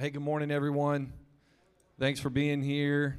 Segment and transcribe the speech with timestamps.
[0.00, 1.12] Hey, good morning, everyone.
[1.98, 3.18] Thanks for being here.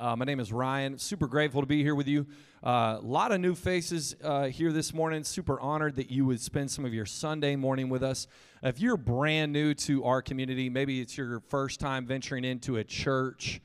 [0.00, 0.98] Uh, my name is Ryan.
[0.98, 2.26] Super grateful to be here with you.
[2.64, 5.22] A uh, lot of new faces uh, here this morning.
[5.22, 8.26] Super honored that you would spend some of your Sunday morning with us.
[8.64, 12.82] If you're brand new to our community, maybe it's your first time venturing into a
[12.82, 13.60] church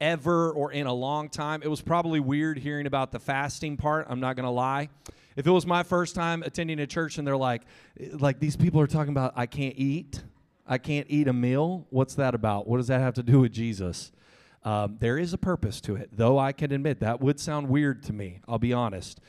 [0.00, 4.06] ever or in a long time, it was probably weird hearing about the fasting part.
[4.08, 4.90] I'm not going to lie.
[5.34, 7.62] If it was my first time attending a church and they're like,
[8.12, 10.22] like these people are talking about, I can't eat
[10.66, 11.86] I can't eat a meal.
[11.90, 12.66] What's that about?
[12.66, 14.12] What does that have to do with Jesus?
[14.64, 18.02] Um, there is a purpose to it, though I can admit that would sound weird
[18.04, 18.40] to me.
[18.48, 19.20] I'll be honest.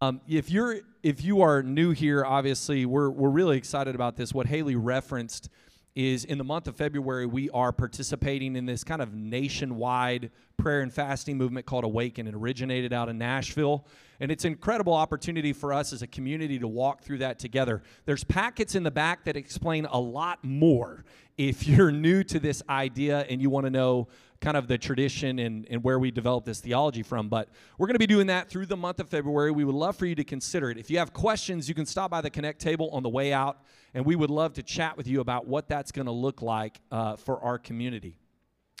[0.00, 4.32] Um, if you're if you are new here, obviously we're we're really excited about this.
[4.32, 5.48] What Haley referenced
[5.94, 10.80] is in the month of February we are participating in this kind of nationwide prayer
[10.80, 12.28] and fasting movement called Awaken.
[12.28, 13.84] It originated out of Nashville.
[14.20, 17.82] And it's an incredible opportunity for us as a community to walk through that together.
[18.04, 21.04] There's packets in the back that explain a lot more
[21.36, 24.08] if you're new to this idea and you want to know
[24.40, 27.28] kind of the tradition and, and where we developed this theology from.
[27.28, 29.50] But we're going to be doing that through the month of February.
[29.50, 30.78] We would love for you to consider it.
[30.78, 33.58] If you have questions, you can stop by the Connect table on the way out,
[33.94, 36.80] and we would love to chat with you about what that's going to look like
[36.92, 38.16] uh, for our community.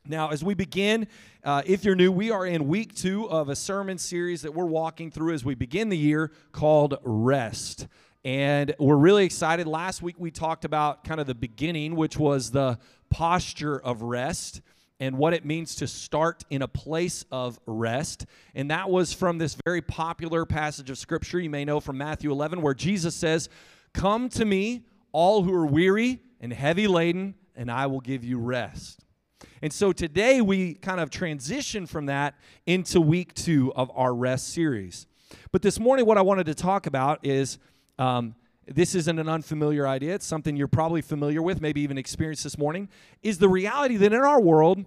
[0.06, 1.08] Now, as we begin,
[1.44, 4.64] uh, if you're new, we are in week two of a sermon series that we're
[4.64, 7.88] walking through as we begin the year called Rest.
[8.24, 9.66] And we're really excited.
[9.66, 12.78] Last week we talked about kind of the beginning, which was the
[13.10, 14.60] posture of rest
[15.00, 18.26] and what it means to start in a place of rest.
[18.54, 22.32] And that was from this very popular passage of Scripture you may know from Matthew
[22.32, 23.48] 11, where Jesus says,
[23.92, 28.38] Come to me, all who are weary and heavy laden, and I will give you
[28.38, 29.04] rest.
[29.62, 32.34] And so today we kind of transition from that
[32.66, 35.06] into week two of our rest series.
[35.52, 37.58] But this morning, what I wanted to talk about is
[37.98, 38.34] um,
[38.66, 40.14] this isn't an unfamiliar idea.
[40.14, 42.88] It's something you're probably familiar with, maybe even experienced this morning.
[43.22, 44.84] Is the reality that in our world,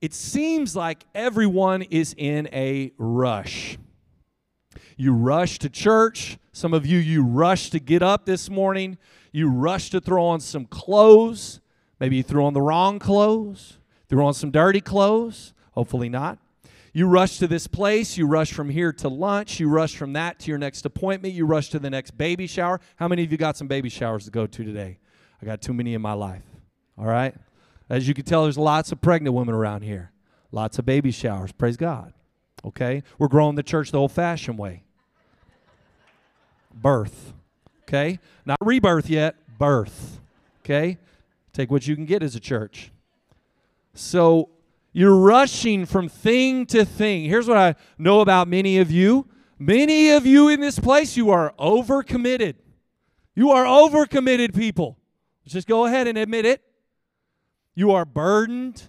[0.00, 3.78] it seems like everyone is in a rush.
[4.96, 6.38] You rush to church.
[6.52, 8.98] Some of you, you rush to get up this morning.
[9.32, 11.60] You rush to throw on some clothes.
[11.98, 13.78] Maybe you throw on the wrong clothes.
[14.10, 16.38] Threw on some dirty clothes, hopefully not.
[16.92, 20.40] You rush to this place, you rush from here to lunch, you rush from that
[20.40, 22.80] to your next appointment, you rush to the next baby shower.
[22.96, 24.98] How many of you got some baby showers to go to today?
[25.40, 26.42] I got too many in my life.
[26.98, 27.32] All right?
[27.88, 30.10] As you can tell, there's lots of pregnant women around here,
[30.50, 31.52] lots of baby showers.
[31.52, 32.12] Praise God.
[32.64, 33.04] Okay?
[33.16, 34.82] We're growing the church the old fashioned way
[36.74, 37.32] birth.
[37.82, 38.18] Okay?
[38.44, 40.20] Not rebirth yet, birth.
[40.64, 40.98] Okay?
[41.52, 42.90] Take what you can get as a church.
[44.00, 44.48] So
[44.92, 47.24] you're rushing from thing to thing.
[47.24, 49.28] Here's what I know about many of you.
[49.58, 52.54] Many of you in this place, you are overcommitted.
[53.34, 54.98] You are overcommitted people.
[55.46, 56.62] Just go ahead and admit it.
[57.74, 58.88] You are burdened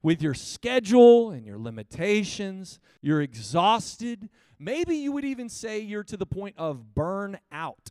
[0.00, 2.78] with your schedule and your limitations.
[3.00, 4.28] You're exhausted.
[4.58, 7.90] Maybe you would even say you're to the point of burn out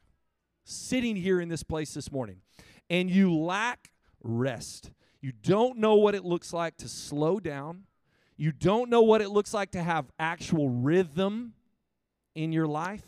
[0.64, 2.38] sitting here in this place this morning.
[2.90, 3.92] And you lack
[4.24, 4.92] rest.
[5.22, 7.84] You don't know what it looks like to slow down.
[8.38, 11.54] You don't know what it looks like to have actual rhythm
[12.34, 13.04] in your life.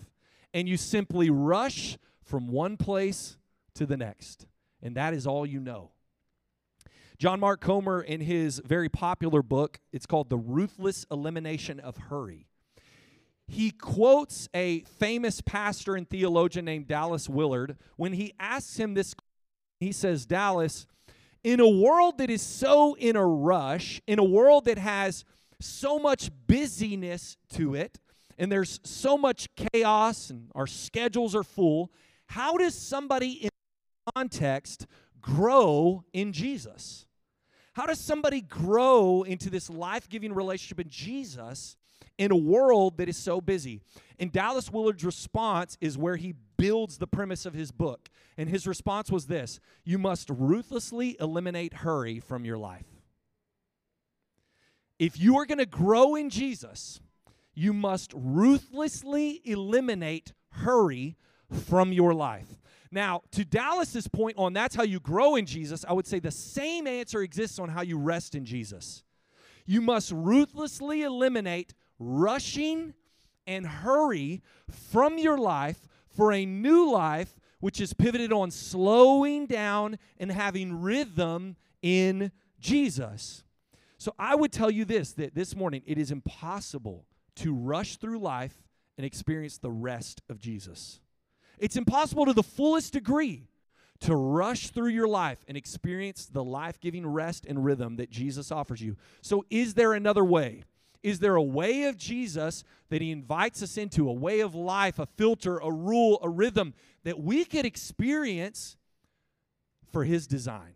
[0.54, 3.38] And you simply rush from one place
[3.76, 4.46] to the next.
[4.82, 5.90] And that is all you know.
[7.18, 12.48] John Mark Comer, in his very popular book, it's called The Ruthless Elimination of Hurry.
[13.48, 17.78] He quotes a famous pastor and theologian named Dallas Willard.
[17.98, 19.16] When he asks him this,
[19.80, 20.86] he says, Dallas,
[21.44, 25.26] in a world that is so in a rush, in a world that has
[25.60, 28.00] so much busyness to it,
[28.38, 31.92] and there's so much chaos, and our schedules are full,
[32.28, 33.50] how does somebody in
[34.16, 34.88] context
[35.22, 37.06] grow in Jesus?
[37.74, 41.76] How does somebody grow into this life giving relationship in Jesus
[42.18, 43.82] in a world that is so busy?
[44.20, 48.10] And Dallas Willard's response is where he builds the premise of his book.
[48.38, 52.88] And his response was this You must ruthlessly eliminate hurry from your life.
[55.00, 57.02] If you are going to grow in Jesus,
[57.54, 61.18] you must ruthlessly eliminate hurry
[61.68, 62.48] from your life.
[62.92, 66.32] Now, to Dallas's point on that's how you grow in Jesus, I would say the
[66.32, 69.04] same answer exists on how you rest in Jesus.
[69.66, 72.94] You must ruthlessly eliminate rushing
[73.46, 79.98] and hurry from your life for a new life which is pivoted on slowing down
[80.18, 83.44] and having rhythm in Jesus.
[83.98, 87.06] So I would tell you this that this morning it is impossible
[87.38, 88.64] to rush through life
[88.98, 91.00] and experience the rest of Jesus.
[91.58, 93.48] It's impossible to the fullest degree
[94.02, 98.52] to rush through your life and experience the life giving rest and rhythm that Jesus
[98.52, 98.98] offers you.
[99.22, 100.64] So, is there another way?
[101.04, 104.98] Is there a way of Jesus that he invites us into, a way of life,
[104.98, 106.74] a filter, a rule, a rhythm
[107.04, 108.78] that we could experience
[109.92, 110.76] for his design?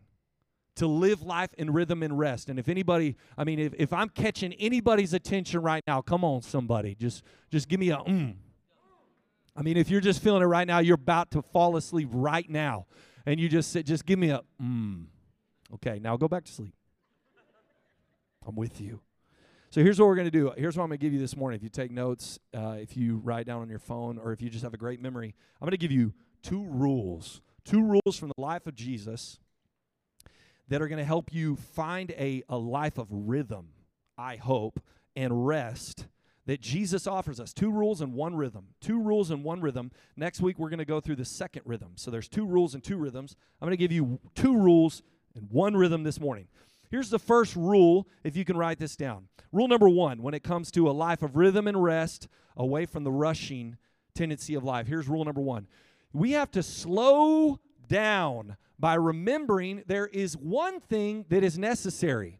[0.75, 2.49] To live life in rhythm and rest.
[2.49, 6.43] And if anybody, I mean, if, if I'm catching anybody's attention right now, come on,
[6.43, 6.93] somebody.
[6.93, 8.35] Just just give me a mm.
[9.55, 12.47] I mean, if you're just feeling it right now, you're about to fall asleep right
[12.47, 12.85] now.
[13.25, 15.05] And you just say, just give me a mm.
[15.73, 16.75] Okay, now go back to sleep.
[18.45, 19.01] I'm with you.
[19.69, 20.53] So here's what we're going to do.
[20.57, 21.57] Here's what I'm going to give you this morning.
[21.57, 24.49] If you take notes, uh, if you write down on your phone, or if you
[24.49, 27.41] just have a great memory, I'm going to give you two rules.
[27.65, 29.39] Two rules from the life of Jesus
[30.69, 33.67] that are going to help you find a, a life of rhythm,
[34.17, 34.79] I hope,
[35.17, 36.07] and rest
[36.45, 37.51] that Jesus offers us.
[37.51, 38.67] Two rules and one rhythm.
[38.79, 39.91] Two rules and one rhythm.
[40.15, 41.91] Next week, we're going to go through the second rhythm.
[41.95, 43.35] So there's two rules and two rhythms.
[43.61, 45.03] I'm going to give you two rules
[45.35, 46.47] and one rhythm this morning.
[46.89, 49.27] Here's the first rule, if you can write this down.
[49.51, 53.03] Rule number one when it comes to a life of rhythm and rest away from
[53.03, 53.77] the rushing
[54.13, 54.87] tendency of life.
[54.87, 55.67] Here's rule number one
[56.13, 62.39] we have to slow down by remembering there is one thing that is necessary.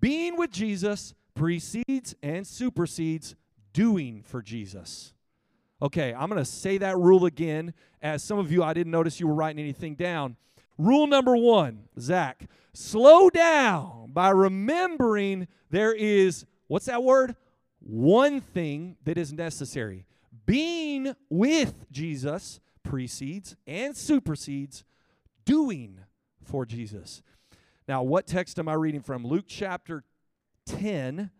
[0.00, 3.34] Being with Jesus precedes and supersedes
[3.72, 5.12] doing for Jesus.
[5.80, 7.74] Okay, I'm going to say that rule again.
[8.00, 10.36] As some of you, I didn't notice you were writing anything down.
[10.78, 17.34] Rule number one, Zach, slow down by remembering there is, what's that word?
[17.80, 20.04] One thing that is necessary.
[20.44, 24.84] Being with Jesus precedes and supersedes
[25.44, 26.00] doing
[26.44, 27.22] for Jesus.
[27.88, 29.26] Now, what text am I reading from?
[29.26, 30.04] Luke chapter
[30.66, 31.30] 10.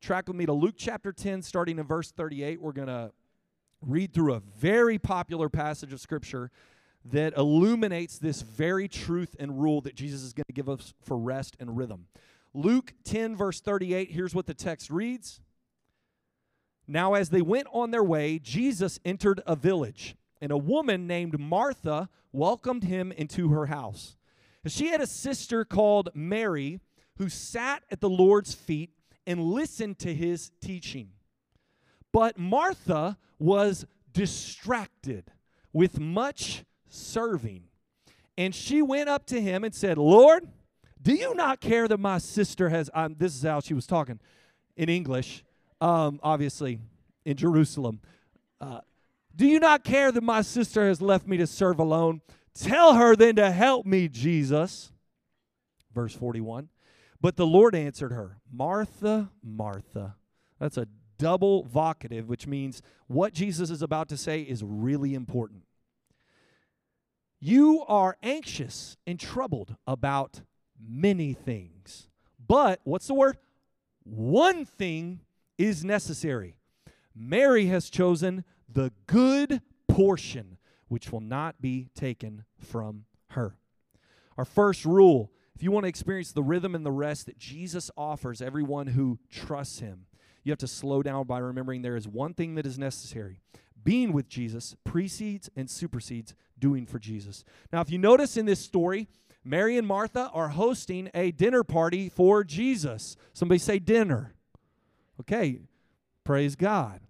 [0.00, 2.60] Track with me to Luke chapter 10, starting in verse 38.
[2.60, 3.12] We're going to
[3.82, 6.50] read through a very popular passage of Scripture
[7.04, 11.16] that illuminates this very truth and rule that Jesus is going to give us for
[11.16, 12.06] rest and rhythm.
[12.54, 15.40] Luke 10, verse 38, here's what the text reads
[16.86, 21.38] Now, as they went on their way, Jesus entered a village and a woman named
[21.38, 24.16] Martha welcomed him into her house.
[24.66, 26.80] She had a sister called Mary
[27.16, 28.90] who sat at the Lord's feet
[29.26, 31.10] and listened to his teaching.
[32.12, 35.30] But Martha was distracted
[35.72, 37.64] with much serving.
[38.36, 40.48] And she went up to him and said, Lord,
[41.00, 44.20] do you not care that my sister has, um, this is how she was talking
[44.76, 45.44] in English,
[45.80, 46.78] um, obviously
[47.24, 48.00] in Jerusalem.
[48.60, 48.80] Uh,
[49.36, 52.22] do you not care that my sister has left me to serve alone?
[52.54, 54.92] Tell her then to help me, Jesus.
[55.94, 56.68] Verse 41.
[57.20, 60.16] But the Lord answered her, Martha, Martha.
[60.58, 60.88] That's a
[61.18, 65.62] double vocative, which means what Jesus is about to say is really important.
[67.40, 70.42] You are anxious and troubled about
[70.80, 72.08] many things.
[72.46, 73.36] But, what's the word?
[74.04, 75.20] One thing
[75.56, 76.56] is necessary.
[77.14, 80.58] Mary has chosen the good portion,
[80.88, 83.56] which will not be taken from her.
[84.36, 87.90] Our first rule if you want to experience the rhythm and the rest that Jesus
[87.96, 90.06] offers everyone who trusts him,
[90.44, 93.40] you have to slow down by remembering there is one thing that is necessary.
[93.88, 97.42] Being with Jesus precedes and supersedes doing for Jesus.
[97.72, 99.08] Now, if you notice in this story,
[99.42, 103.16] Mary and Martha are hosting a dinner party for Jesus.
[103.32, 104.34] Somebody say dinner.
[105.18, 105.60] Okay,
[106.22, 107.00] praise God.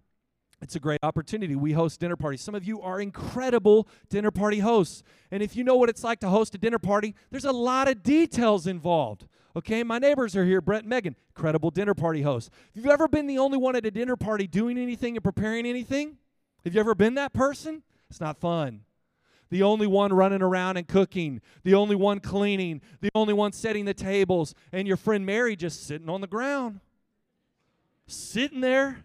[0.61, 1.53] It's a great opportunity.
[1.53, 2.39] We host dinner parties.
[2.39, 5.03] Some of you are incredible dinner party hosts.
[5.31, 7.89] And if you know what it's like to host a dinner party, there's a lot
[7.89, 9.27] of details involved.
[9.53, 12.49] Okay, my neighbors are here, Brett and Megan, incredible dinner party hosts.
[12.73, 15.65] Have you've ever been the only one at a dinner party doing anything and preparing
[15.65, 16.15] anything?
[16.63, 17.83] Have you ever been that person?
[18.09, 18.81] It's not fun.
[19.49, 23.85] The only one running around and cooking, the only one cleaning, the only one setting
[23.85, 26.81] the tables, and your friend Mary just sitting on the ground.
[28.07, 29.03] Sitting there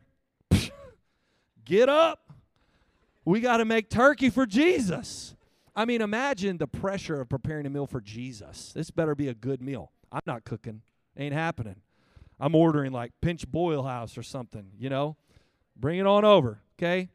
[1.65, 2.33] Get up.
[3.25, 5.35] We got to make turkey for Jesus.
[5.75, 8.73] I mean, imagine the pressure of preparing a meal for Jesus.
[8.75, 9.91] This better be a good meal.
[10.13, 10.83] I'm not cooking.
[11.17, 11.77] Ain't happening.
[12.39, 15.17] I'm ordering like pinch boil house or something, you know?
[15.77, 17.09] Bring it on over, okay?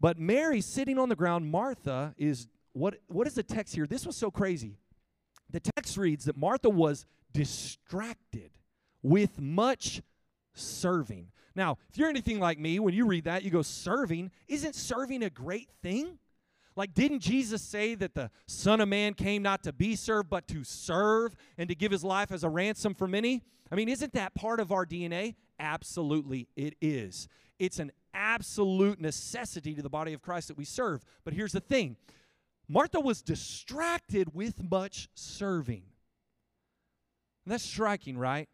[0.00, 3.86] But Mary sitting on the ground, Martha is what what is the text here?
[3.86, 4.78] This was so crazy.
[5.50, 8.50] The text reads that Martha was distracted
[9.02, 10.02] with much
[10.54, 11.28] serving.
[11.54, 14.30] Now, if you're anything like me, when you read that, you go, serving.
[14.48, 16.18] Isn't serving a great thing?
[16.76, 20.46] Like, didn't Jesus say that the Son of Man came not to be served, but
[20.48, 23.42] to serve and to give his life as a ransom for many?
[23.70, 25.34] I mean, isn't that part of our DNA?
[25.58, 27.28] Absolutely, it is.
[27.58, 31.04] It's an absolute necessity to the body of Christ that we serve.
[31.24, 31.96] But here's the thing
[32.68, 35.82] Martha was distracted with much serving.
[37.44, 38.48] And that's striking, right?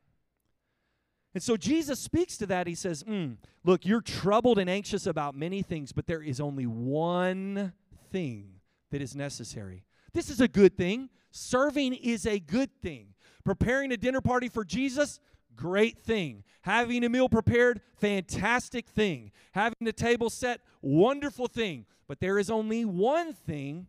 [1.35, 2.67] And so Jesus speaks to that.
[2.67, 6.67] He says, mm, Look, you're troubled and anxious about many things, but there is only
[6.67, 7.73] one
[8.11, 8.61] thing
[8.91, 9.85] that is necessary.
[10.15, 11.11] This is a good thing.
[11.31, 13.09] Serving is a good thing.
[13.45, 15.21] Preparing a dinner party for Jesus,
[15.57, 16.45] great thing.
[16.63, 19.33] Having a meal prepared, fantastic thing.
[19.53, 21.87] Having the table set, wonderful thing.
[22.09, 23.87] But there is only one thing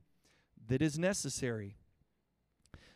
[0.68, 1.76] that is necessary.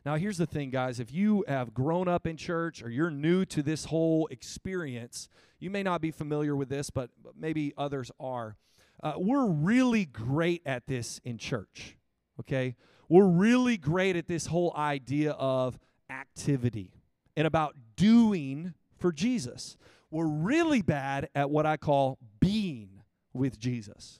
[0.05, 0.99] Now, here's the thing, guys.
[0.99, 5.69] If you have grown up in church or you're new to this whole experience, you
[5.69, 8.57] may not be familiar with this, but maybe others are.
[9.03, 11.97] Uh, we're really great at this in church,
[12.39, 12.75] okay?
[13.09, 15.77] We're really great at this whole idea of
[16.09, 17.00] activity
[17.35, 19.77] and about doing for Jesus.
[20.09, 23.01] We're really bad at what I call being
[23.33, 24.19] with Jesus.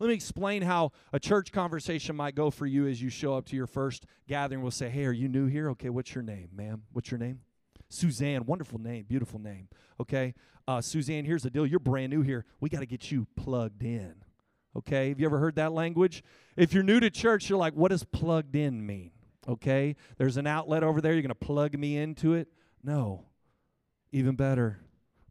[0.00, 3.46] Let me explain how a church conversation might go for you as you show up
[3.46, 4.62] to your first gathering.
[4.62, 5.70] We'll say, Hey, are you new here?
[5.70, 6.82] Okay, what's your name, ma'am?
[6.92, 7.40] What's your name?
[7.88, 9.68] Suzanne, wonderful name, beautiful name.
[9.98, 10.34] Okay,
[10.68, 11.66] uh, Suzanne, here's the deal.
[11.66, 12.44] You're brand new here.
[12.60, 14.14] We got to get you plugged in.
[14.76, 16.22] Okay, have you ever heard that language?
[16.56, 19.10] If you're new to church, you're like, what does plugged in mean?
[19.48, 21.12] Okay, there's an outlet over there.
[21.12, 22.48] You're going to plug me into it.
[22.82, 23.24] No,
[24.12, 24.78] even better.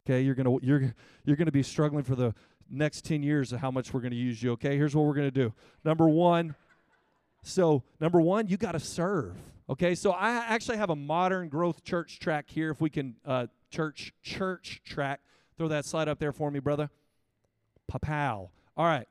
[0.04, 0.94] Okay, you're gonna you're
[1.24, 2.34] you're gonna be struggling for the
[2.70, 4.76] next 10 years of how much we're going to use you, okay?
[4.76, 5.52] Here's what we're going to do.
[5.84, 6.54] Number one,
[7.42, 9.36] so number one, you got to serve,
[9.70, 9.94] okay?
[9.94, 12.70] So I actually have a modern growth church track here.
[12.70, 15.20] If we can, uh, church, church track.
[15.56, 16.90] Throw that slide up there for me, brother.
[17.90, 18.50] Papow.
[18.76, 19.08] All right.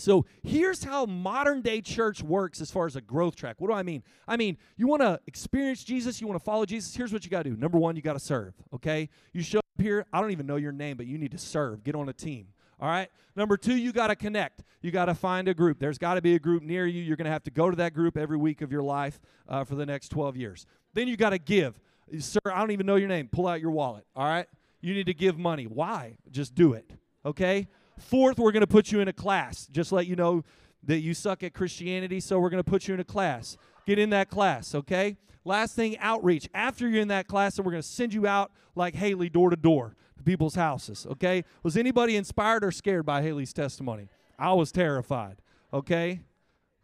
[0.00, 3.56] So here's how modern day church works as far as a growth track.
[3.58, 4.02] What do I mean?
[4.26, 6.94] I mean, you want to experience Jesus, you want to follow Jesus.
[6.94, 7.56] Here's what you got to do.
[7.56, 9.08] Number one, you got to serve, okay?
[9.32, 11.82] You show up here, I don't even know your name, but you need to serve.
[11.84, 12.48] Get on a team.
[12.80, 13.08] All right.
[13.34, 14.62] Number two, you got to connect.
[14.82, 15.80] You got to find a group.
[15.80, 17.02] There's got to be a group near you.
[17.02, 19.64] You're going to have to go to that group every week of your life uh,
[19.64, 20.66] for the next 12 years.
[20.94, 21.80] Then you got to give.
[22.18, 23.28] Sir, I don't even know your name.
[23.30, 24.06] Pull out your wallet.
[24.14, 24.46] All right.
[24.80, 25.64] You need to give money.
[25.64, 26.18] Why?
[26.30, 26.92] Just do it.
[27.26, 27.66] Okay.
[27.98, 29.68] Fourth, we're going to put you in a class.
[29.70, 30.44] Just let you know
[30.84, 33.56] that you suck at Christianity, so we're going to put you in a class.
[33.86, 34.74] Get in that class.
[34.74, 35.16] Okay.
[35.44, 36.48] Last thing, outreach.
[36.52, 39.50] After you're in that class, then we're going to send you out like Haley door
[39.50, 41.44] to door to people's houses, okay?
[41.62, 44.08] Was anybody inspired or scared by Haley's testimony?
[44.38, 45.36] I was terrified,
[45.72, 46.20] okay?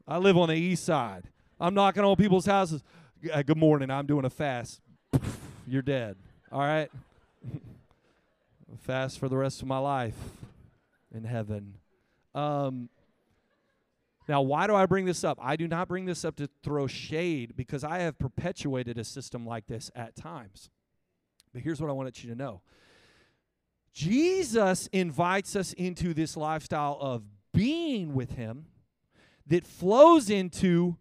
[0.09, 1.25] I live on the east side.
[1.61, 2.83] I'm knocking on people's houses.
[3.30, 4.80] Uh, good morning, I'm doing a fast.
[5.66, 6.16] You're dead,
[6.50, 6.90] all right?
[8.80, 10.16] fast for the rest of my life
[11.14, 11.78] in heaven.
[12.35, 12.88] Um,
[14.26, 15.38] now, why do I bring this up?
[15.40, 19.47] I do not bring this up to throw shade because I have perpetuated a system
[19.47, 20.71] like this at times.
[21.52, 22.62] But here's what I wanted you to know
[23.92, 28.66] Jesus invites us into this lifestyle of being with Him
[29.47, 30.97] that flows into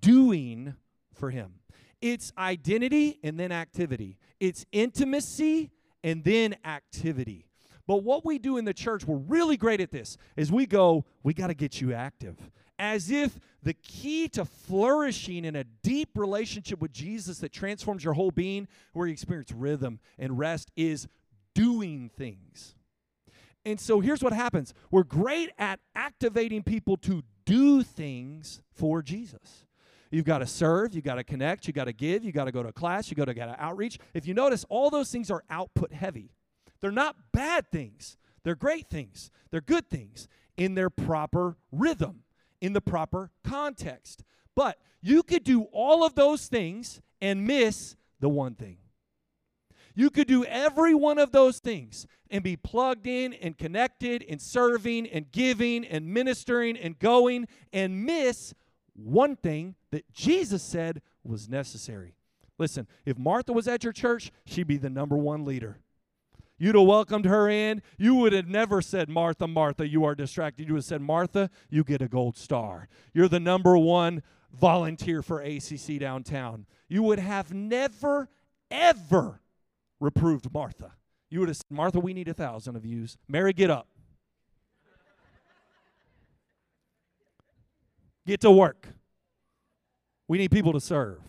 [0.00, 0.74] doing
[1.12, 1.54] for Him.
[2.00, 5.70] It's identity and then activity, it's intimacy
[6.02, 7.49] and then activity.
[7.90, 11.04] But what we do in the church, we're really great at this, is we go,
[11.24, 12.36] we got to get you active.
[12.78, 18.14] As if the key to flourishing in a deep relationship with Jesus that transforms your
[18.14, 21.08] whole being, where you experience rhythm and rest, is
[21.52, 22.76] doing things.
[23.64, 29.66] And so here's what happens we're great at activating people to do things for Jesus.
[30.12, 32.52] You've got to serve, you've got to connect, you've got to give, you've got to
[32.52, 33.98] go to class, you got to get outreach.
[34.14, 36.30] If you notice, all those things are output heavy.
[36.80, 42.22] They're not bad things, they're great things, they're good things in their proper rhythm,
[42.60, 44.22] in the proper context.
[44.54, 48.78] But you could do all of those things and miss the one thing.
[49.94, 54.40] You could do every one of those things and be plugged in and connected and
[54.40, 58.54] serving and giving and ministering and going and miss
[58.94, 62.14] one thing that Jesus said was necessary.
[62.58, 65.78] Listen, if Martha was at your church, she'd be the number one leader.
[66.60, 67.80] You'd have welcomed her in.
[67.96, 70.68] You would have never said, Martha, Martha, you are distracted.
[70.68, 72.86] You would have said, Martha, you get a gold star.
[73.14, 76.66] You're the number one volunteer for ACC downtown.
[76.86, 78.28] You would have never,
[78.70, 79.40] ever
[80.00, 80.92] reproved Martha.
[81.30, 83.16] You would have said, Martha, we need a thousand of yous.
[83.26, 83.88] Mary, get up.
[88.26, 88.86] Get to work.
[90.28, 91.22] We need people to serve.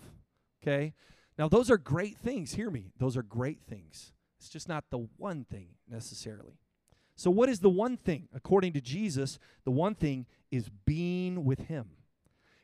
[0.62, 0.94] Okay?
[1.38, 2.56] Now, those are great things.
[2.56, 2.92] Hear me.
[3.00, 4.12] Those are great things.
[4.41, 6.57] It's just not the one thing necessarily.
[7.15, 8.27] So, what is the one thing?
[8.33, 11.91] According to Jesus, the one thing is being with Him.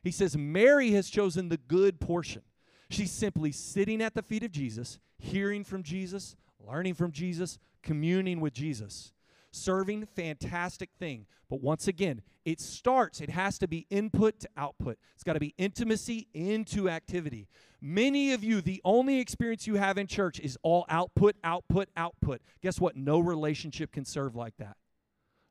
[0.02, 2.42] He says, Mary has chosen the good portion.
[2.90, 8.40] She's simply sitting at the feet of Jesus, hearing from Jesus, learning from Jesus, communing
[8.40, 9.12] with Jesus.
[9.50, 11.26] Serving, fantastic thing.
[11.48, 14.98] But once again, it starts, it has to be input to output.
[15.14, 17.48] It's got to be intimacy into activity.
[17.80, 22.42] Many of you, the only experience you have in church is all output, output, output.
[22.62, 22.96] Guess what?
[22.96, 24.76] No relationship can serve like that.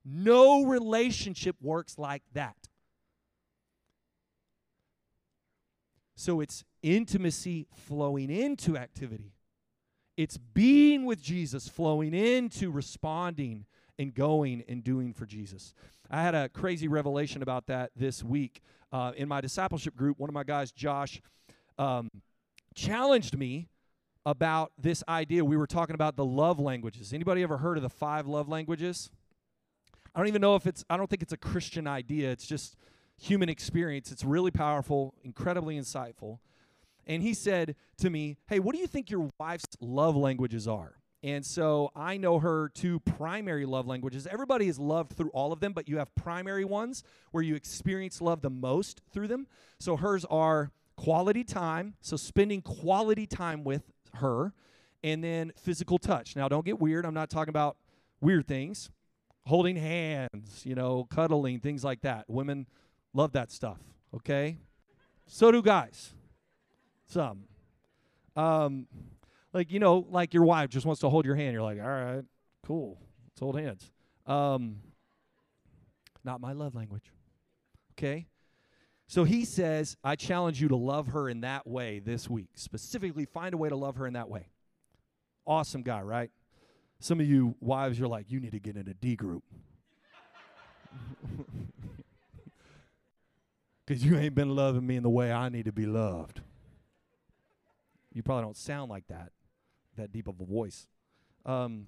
[0.06, 2.56] No relationship works like that.
[6.16, 9.34] So it's intimacy flowing into activity.
[10.18, 13.66] It's being with Jesus flowing into responding
[14.00, 15.74] and going and doing for Jesus.
[16.10, 18.62] I had a crazy revelation about that this week
[18.92, 20.20] uh, in my discipleship group.
[20.20, 21.22] One of my guys, Josh,
[21.78, 22.10] um,
[22.76, 23.68] challenged me
[24.26, 25.44] about this idea.
[25.44, 27.14] We were talking about the love languages.
[27.14, 29.10] Anybody ever heard of the five love languages?
[30.14, 30.84] I don't even know if it's.
[30.90, 32.32] I don't think it's a Christian idea.
[32.32, 32.76] It's just
[33.18, 34.12] human experience.
[34.12, 36.40] It's really powerful, incredibly insightful.
[37.06, 40.96] And he said to me, Hey, what do you think your wife's love languages are?
[41.24, 44.28] And so I know her two primary love languages.
[44.28, 48.22] Everybody is loved through all of them, but you have primary ones where you experience
[48.22, 49.48] love the most through them.
[49.80, 54.54] So hers are quality time, so spending quality time with her,
[55.04, 56.36] and then physical touch.
[56.36, 57.06] Now, don't get weird.
[57.06, 57.78] I'm not talking about
[58.22, 58.90] weird things.
[59.46, 62.26] Holding hands, you know, cuddling, things like that.
[62.28, 62.68] Women
[63.18, 63.80] Love that stuff,
[64.14, 64.58] okay?
[65.26, 66.14] So do guys.
[67.08, 67.46] Some.
[68.36, 68.86] Um,
[69.54, 71.54] like, you know, like your wife just wants to hold your hand.
[71.54, 72.24] You're like, all right,
[72.66, 73.00] cool.
[73.26, 73.92] Let's hold hands.
[74.26, 74.78] Um,
[76.24, 77.12] not my love language.
[77.94, 78.28] Okay?
[79.08, 82.50] So he says, I challenge you to love her in that way this week.
[82.56, 84.50] Specifically, find a way to love her in that way.
[85.46, 86.30] Awesome guy, right?
[87.00, 89.44] Some of you wives, you're like, you need to get in a D group.
[93.86, 96.42] because you ain't been loving me in the way I need to be loved.
[98.18, 99.32] You probably don't sound like that,
[99.96, 100.88] that deep of a voice.
[101.46, 101.86] Um,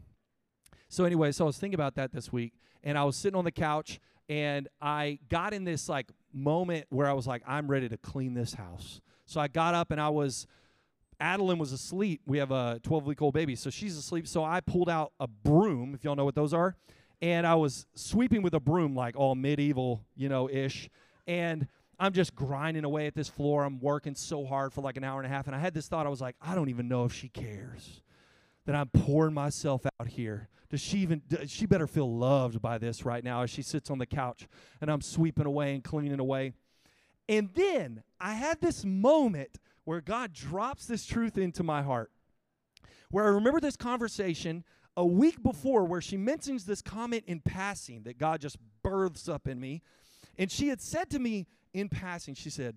[0.87, 3.45] so anyway, so I was thinking about that this week, and I was sitting on
[3.45, 7.89] the couch, and I got in this like moment where I was like, I'm ready
[7.89, 9.01] to clean this house.
[9.25, 10.45] So I got up and I was,
[11.19, 12.21] Adeline was asleep.
[12.27, 14.27] We have a 12 week old baby, so she's asleep.
[14.27, 16.75] So I pulled out a broom, if y'all know what those are,
[17.23, 20.89] and I was sweeping with a broom, like all medieval, you know, ish.
[21.25, 21.67] And
[21.99, 23.65] I'm just grinding away at this floor.
[23.65, 25.47] I'm working so hard for like an hour and a half.
[25.47, 28.01] And I had this thought I was like, I don't even know if she cares
[28.65, 30.47] that I'm pouring myself out here.
[30.69, 33.89] Does she even, does she better feel loved by this right now as she sits
[33.89, 34.47] on the couch
[34.79, 36.53] and I'm sweeping away and cleaning away.
[37.27, 42.11] And then I had this moment where God drops this truth into my heart.
[43.11, 44.63] Where I remember this conversation
[44.95, 49.47] a week before where she mentions this comment in passing that God just births up
[49.47, 49.81] in me.
[50.37, 52.75] And she had said to me, in passing, she said,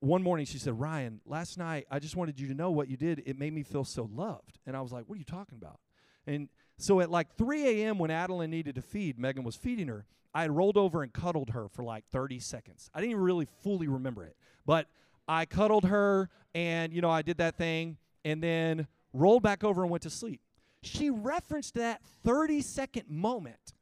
[0.00, 2.96] one morning she said, Ryan, last night I just wanted you to know what you
[2.96, 3.22] did.
[3.26, 4.58] It made me feel so loved.
[4.66, 5.80] And I was like, what are you talking about?
[6.26, 10.06] And so at like 3 a.m., when Adeline needed to feed, Megan was feeding her.
[10.34, 12.90] I had rolled over and cuddled her for like 30 seconds.
[12.92, 14.88] I didn't even really fully remember it, but
[15.28, 19.82] I cuddled her and, you know, I did that thing and then rolled back over
[19.82, 20.40] and went to sleep.
[20.82, 23.74] She referenced that 30 second moment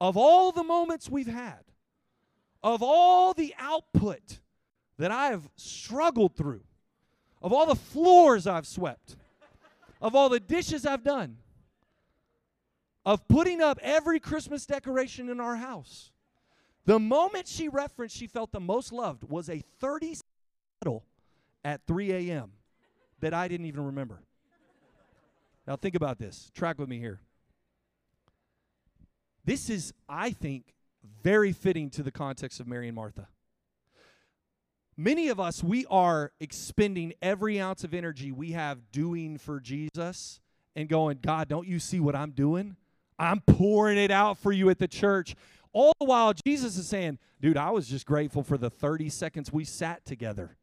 [0.00, 1.64] of all the moments we've had
[2.62, 4.40] of all the output
[4.98, 6.62] that I have struggled through,
[7.40, 9.16] of all the floors I've swept,
[10.00, 11.38] of all the dishes I've done,
[13.04, 16.12] of putting up every Christmas decoration in our house.
[16.84, 20.16] The moment she referenced she felt the most loved was a 30
[20.80, 21.04] cuddle
[21.64, 22.52] at 3 a.m.
[23.20, 24.22] that I didn't even remember.
[25.66, 26.50] Now, think about this.
[26.54, 27.20] Track with me here.
[29.44, 30.74] This is, I think,
[31.22, 33.28] very fitting to the context of Mary and Martha.
[34.96, 40.40] Many of us, we are expending every ounce of energy we have doing for Jesus
[40.76, 42.76] and going, God, don't you see what I'm doing?
[43.18, 45.34] I'm pouring it out for you at the church.
[45.72, 49.52] All the while, Jesus is saying, dude, I was just grateful for the 30 seconds
[49.52, 50.56] we sat together.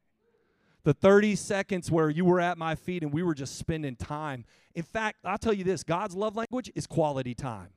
[0.84, 4.46] The 30 seconds where you were at my feet and we were just spending time.
[4.76, 7.70] In fact, I'll tell you this God's love language is quality time.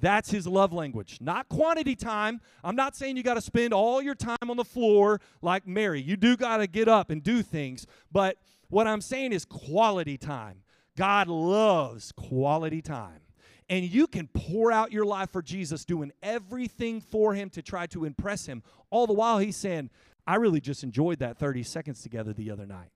[0.00, 2.40] That's his love language, not quantity time.
[2.62, 6.00] I'm not saying you got to spend all your time on the floor like Mary.
[6.00, 7.86] You do got to get up and do things.
[8.12, 8.36] But
[8.68, 10.62] what I'm saying is quality time.
[10.96, 13.20] God loves quality time.
[13.68, 17.86] And you can pour out your life for Jesus, doing everything for him to try
[17.88, 18.62] to impress him.
[18.90, 19.90] All the while, he's saying,
[20.26, 22.90] I really just enjoyed that 30 seconds together the other night.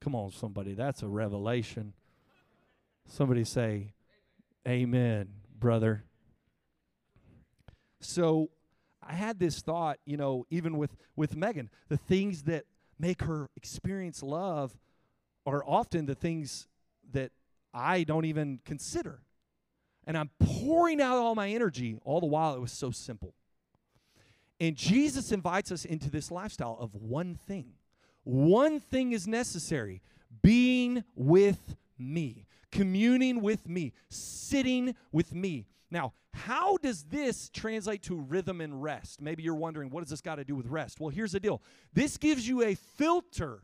[0.00, 0.74] Come on, somebody.
[0.74, 1.94] That's a revelation.
[3.06, 3.94] Somebody say,
[4.66, 5.28] Amen,
[5.58, 6.04] brother.
[8.00, 8.50] So
[9.02, 12.64] I had this thought, you know, even with with Megan, the things that
[12.98, 14.76] make her experience love
[15.46, 16.68] are often the things
[17.12, 17.32] that
[17.72, 19.20] I don't even consider.
[20.08, 23.34] and I'm pouring out all my energy, all the while it was so simple.
[24.58, 27.74] And Jesus invites us into this lifestyle of one thing.
[28.24, 30.00] One thing is necessary
[30.42, 35.66] being with me, communing with me, sitting with me.
[35.90, 39.20] Now, how does this translate to rhythm and rest?
[39.20, 41.00] Maybe you're wondering, what does this got to do with rest?
[41.00, 43.62] Well, here's the deal this gives you a filter,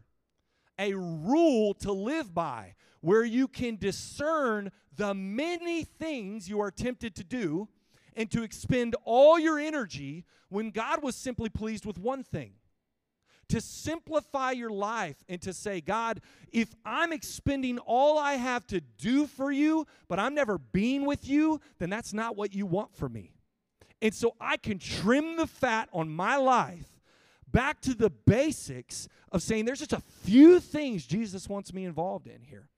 [0.79, 7.15] a rule to live by, where you can discern the many things you are tempted
[7.17, 7.69] to do
[8.17, 12.53] and to expend all your energy when God was simply pleased with one thing
[13.49, 16.21] to simplify your life and to say, God,
[16.53, 21.29] if I'm expending all I have to do for you, but I'm never being with
[21.29, 23.33] you, then that's not what you want for me.
[24.03, 27.01] And so I can trim the fat on my life
[27.51, 32.27] back to the basics of saying there's just a few things Jesus wants me involved
[32.27, 32.69] in here.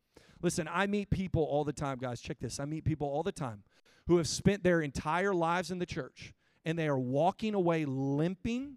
[0.42, 2.20] Listen, I meet people all the time, guys.
[2.20, 2.60] Check this.
[2.60, 3.62] I meet people all the time
[4.06, 6.32] who have spent their entire lives in the church
[6.64, 8.76] and they are walking away limping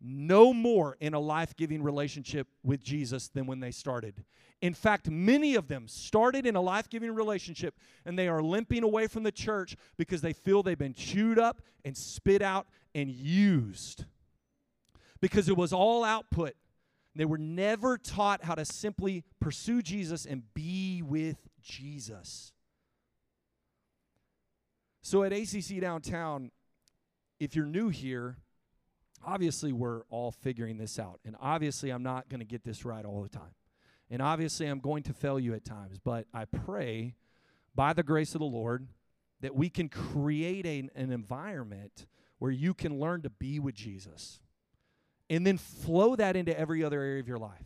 [0.00, 4.24] no more in a life giving relationship with Jesus than when they started.
[4.62, 8.82] In fact, many of them started in a life giving relationship and they are limping
[8.82, 13.10] away from the church because they feel they've been chewed up and spit out and
[13.10, 14.04] used.
[15.20, 16.54] Because it was all output.
[17.14, 22.52] They were never taught how to simply pursue Jesus and be with Jesus.
[25.02, 26.50] So at ACC downtown,
[27.38, 28.36] if you're new here,
[29.24, 31.20] obviously we're all figuring this out.
[31.24, 33.54] And obviously I'm not going to get this right all the time.
[34.10, 35.98] And obviously I'm going to fail you at times.
[36.02, 37.14] But I pray
[37.74, 38.88] by the grace of the Lord
[39.40, 42.06] that we can create a, an environment
[42.38, 44.40] where you can learn to be with Jesus
[45.28, 47.64] and then flow that into every other area of your life.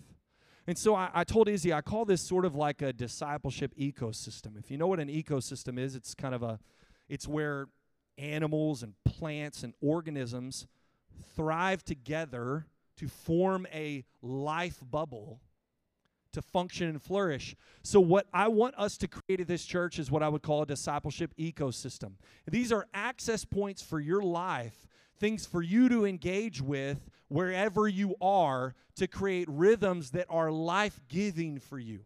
[0.66, 4.58] And so I, I, told Izzy, I call this sort of like a discipleship ecosystem.
[4.58, 6.58] If you know what an ecosystem is, it's kind of a,
[7.08, 7.68] it's where
[8.16, 10.66] animals and plants and organisms
[11.36, 15.40] thrive together to form a life bubble
[16.34, 17.56] to function and flourish.
[17.82, 20.62] So, what I want us to create at this church is what I would call
[20.62, 22.12] a discipleship ecosystem.
[22.50, 24.86] These are access points for your life,
[25.18, 31.00] things for you to engage with wherever you are to create rhythms that are life
[31.08, 32.04] giving for you.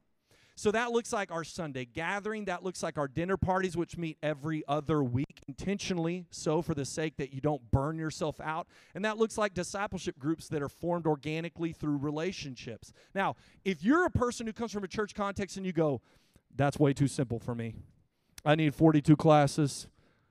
[0.58, 2.46] So that looks like our Sunday gathering.
[2.46, 6.84] That looks like our dinner parties, which meet every other week, intentionally so for the
[6.84, 8.66] sake that you don't burn yourself out.
[8.96, 12.92] And that looks like discipleship groups that are formed organically through relationships.
[13.14, 16.00] Now, if you're a person who comes from a church context and you go,
[16.56, 17.76] that's way too simple for me,
[18.44, 19.86] I need 42 classes,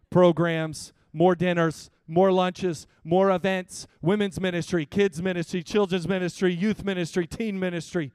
[0.09, 7.25] programs, more dinners, more lunches, more events, women's ministry, kids' ministry, children's ministry, youth ministry,
[7.25, 8.11] teen ministry.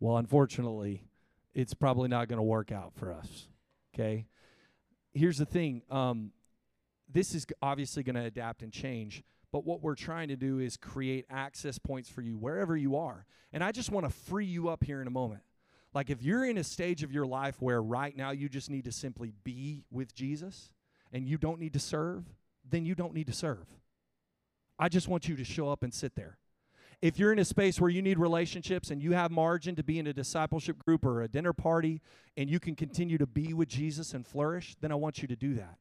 [0.00, 1.04] Well, unfortunately,
[1.54, 3.48] it's probably not going to work out for us.
[3.94, 4.26] Okay?
[5.14, 6.32] Here's the thing um,
[7.10, 10.76] this is obviously going to adapt and change, but what we're trying to do is
[10.76, 13.24] create access points for you wherever you are.
[13.52, 15.42] And I just want to free you up here in a moment.
[15.94, 18.84] Like, if you're in a stage of your life where right now you just need
[18.84, 20.70] to simply be with Jesus
[21.10, 22.24] and you don't need to serve,
[22.68, 23.66] then you don't need to serve.
[24.78, 26.36] I just want you to show up and sit there.
[27.02, 29.98] If you're in a space where you need relationships and you have margin to be
[29.98, 32.00] in a discipleship group or a dinner party
[32.36, 35.36] and you can continue to be with Jesus and flourish, then I want you to
[35.36, 35.76] do that.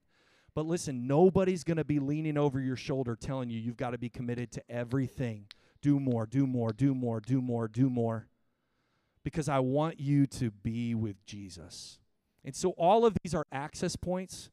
[0.54, 3.98] But listen, nobody's going to be leaning over your shoulder telling you you've got to
[3.98, 5.48] be committed to everything.
[5.82, 8.28] Do more, do more, do more, do more, do more.
[9.24, 12.00] Because I want you to be with Jesus.
[12.44, 14.50] And so all of these are access points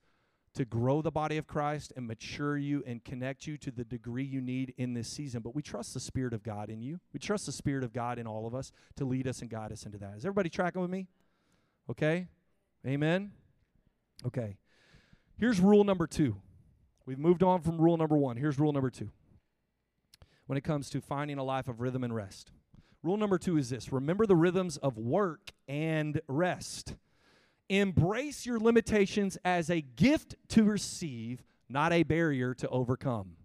[0.55, 4.25] to grow the body of Christ and mature you and connect you to the degree
[4.25, 5.41] you need in this season.
[5.41, 7.01] But we trust the Spirit of God in you.
[7.13, 9.73] We trust the Spirit of God in all of us to lead us and guide
[9.73, 10.17] us into that.
[10.17, 11.09] Is everybody tracking with me?
[11.91, 12.27] Okay?
[12.87, 13.33] Amen?
[14.27, 14.57] Okay.
[15.39, 16.37] Here's rule number two.
[17.07, 18.37] We've moved on from rule number one.
[18.37, 19.11] Here's rule number two
[20.47, 22.51] when it comes to finding a life of rhythm and rest.
[23.03, 26.95] Rule number two is this remember the rhythms of work and rest.
[27.73, 33.37] Embrace your limitations as a gift to receive, not a barrier to overcome.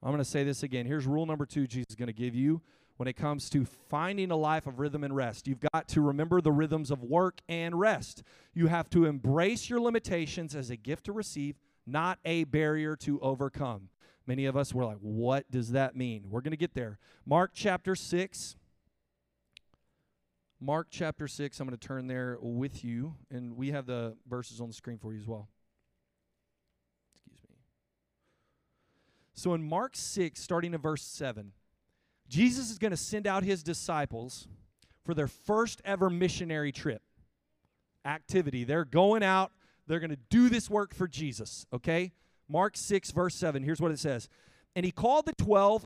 [0.00, 0.86] I'm going to say this again.
[0.86, 2.62] Here's rule number two Jesus is going to give you
[2.96, 5.48] when it comes to finding a life of rhythm and rest.
[5.48, 8.22] You've got to remember the rhythms of work and rest.
[8.54, 13.18] You have to embrace your limitations as a gift to receive, not a barrier to
[13.18, 13.88] overcome.
[14.24, 16.26] Many of us were like, what does that mean?
[16.30, 17.00] We're going to get there.
[17.26, 18.54] Mark chapter 6,
[20.60, 24.60] Mark chapter 6, I'm going to turn there with you, and we have the verses
[24.60, 25.48] on the screen for you as well.
[27.14, 27.54] Excuse me.
[29.34, 31.52] So in Mark 6, starting in verse 7,
[32.28, 34.48] Jesus is going to send out his disciples
[35.04, 37.02] for their first ever missionary trip.
[38.04, 38.64] activity.
[38.64, 39.52] They're going out,
[39.86, 42.12] they're going to do this work for Jesus, okay?
[42.48, 43.62] Mark 6, verse 7.
[43.62, 44.28] Here's what it says
[44.74, 45.84] And he called the 12,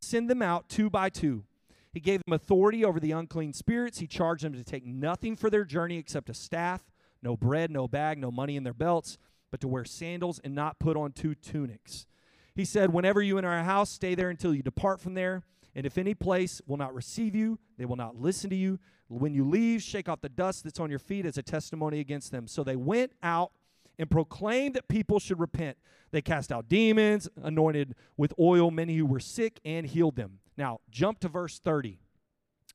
[0.00, 1.44] send them out two by two.
[1.92, 3.98] He gave them authority over the unclean spirits.
[3.98, 6.90] He charged them to take nothing for their journey except a staff,
[7.22, 9.18] no bread, no bag, no money in their belts,
[9.50, 12.06] but to wear sandals and not put on two tunics.
[12.54, 15.42] He said, Whenever you enter a house, stay there until you depart from there.
[15.74, 18.78] And if any place will not receive you, they will not listen to you.
[19.08, 22.30] When you leave, shake off the dust that's on your feet as a testimony against
[22.30, 22.46] them.
[22.46, 23.52] So they went out
[23.98, 25.76] and proclaimed that people should repent.
[26.10, 30.40] They cast out demons, anointed with oil many who were sick, and healed them.
[30.56, 31.98] Now, jump to verse 30.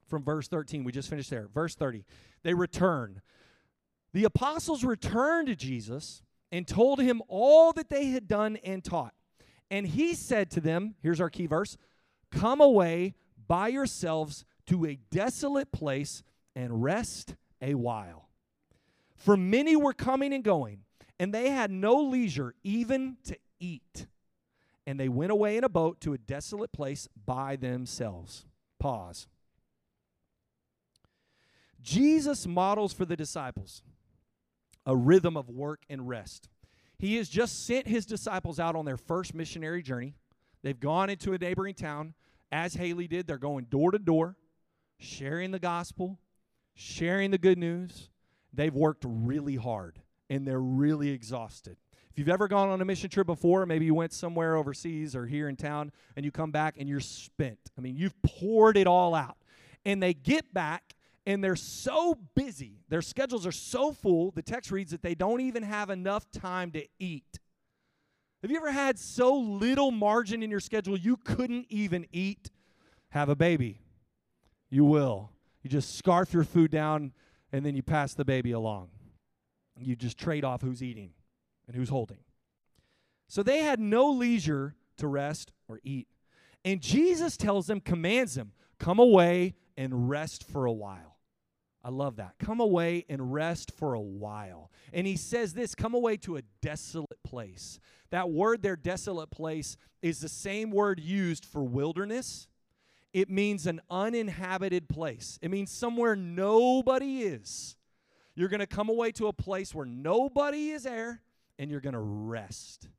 [0.07, 1.47] From verse 13, we just finished there.
[1.53, 2.05] Verse 30.
[2.43, 3.21] They return.
[4.13, 9.13] The apostles returned to Jesus and told him all that they had done and taught.
[9.69, 11.77] And he said to them, here's our key verse
[12.31, 13.15] Come away
[13.47, 16.23] by yourselves to a desolate place
[16.55, 18.29] and rest a while.
[19.15, 20.81] For many were coming and going,
[21.19, 24.07] and they had no leisure even to eat.
[24.87, 28.45] And they went away in a boat to a desolate place by themselves.
[28.79, 29.27] Pause.
[31.81, 33.83] Jesus models for the disciples
[34.85, 36.47] a rhythm of work and rest.
[36.97, 40.15] He has just sent his disciples out on their first missionary journey.
[40.63, 42.13] They've gone into a neighboring town,
[42.51, 43.27] as Haley did.
[43.27, 44.37] They're going door to door,
[44.97, 46.17] sharing the gospel,
[46.73, 48.09] sharing the good news.
[48.53, 51.75] They've worked really hard and they're really exhausted.
[52.17, 55.27] If you've ever gone on a mission trip before, maybe you went somewhere overseas or
[55.27, 57.59] here in town and you come back and you're spent.
[57.77, 59.37] I mean, you've poured it all out.
[59.85, 60.95] And they get back
[61.27, 65.41] and they're so busy, their schedules are so full, the text reads that they don't
[65.41, 67.37] even have enough time to eat.
[68.41, 72.49] Have you ever had so little margin in your schedule you couldn't even eat?
[73.09, 73.79] Have a baby.
[74.71, 75.29] You will.
[75.61, 77.13] You just scarf your food down
[77.51, 78.89] and then you pass the baby along.
[79.79, 81.11] You just trade off who's eating
[81.67, 82.19] and who's holding.
[83.27, 86.07] So they had no leisure to rest or eat.
[86.63, 91.17] And Jesus tells them, commands them, come away and rest for a while.
[91.83, 92.33] I love that.
[92.39, 94.71] Come away and rest for a while.
[94.91, 97.79] And he says this come away to a desolate place.
[98.09, 102.47] That word there, desolate place, is the same word used for wilderness.
[103.13, 107.75] It means an uninhabited place, it means somewhere nobody is.
[108.35, 111.21] You're going to come away to a place where nobody is there
[111.59, 112.89] and you're going to rest,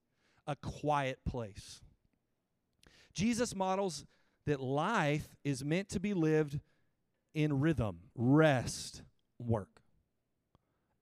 [0.46, 1.80] a quiet place.
[3.14, 4.04] Jesus models
[4.46, 6.60] that life is meant to be lived
[7.34, 9.02] in rhythm, rest,
[9.38, 9.80] work,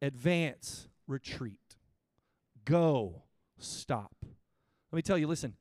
[0.02, 1.76] advance, retreat,
[2.64, 3.22] go,
[3.58, 4.12] stop.
[4.90, 5.54] Let me tell you listen,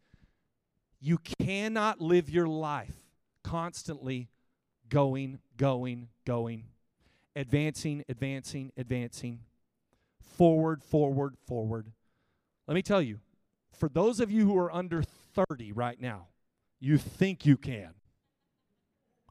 [1.00, 2.96] you cannot live your life
[3.44, 4.30] constantly
[4.90, 6.66] going, going, going,
[7.36, 9.40] advancing, advancing, advancing,
[10.38, 11.92] forward, forward, forward.
[12.68, 13.20] Let me tell you,
[13.78, 16.28] for those of you who are under 30 right now,
[16.80, 17.94] you think you can.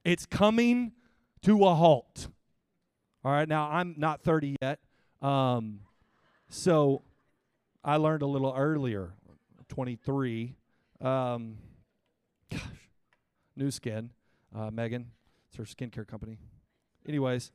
[0.04, 0.92] It's coming
[1.42, 2.28] to a halt.
[3.24, 4.80] All right, now I'm not 30 yet.
[5.22, 5.80] Um,
[6.48, 7.02] so
[7.82, 9.14] I learned a little earlier,
[9.68, 10.54] 23.
[11.00, 11.56] Um,
[12.50, 12.60] gosh,
[13.56, 14.10] Nu Skin,
[14.54, 15.06] uh, Megan,
[15.48, 16.38] it's her skincare company.
[17.06, 17.50] Anyways,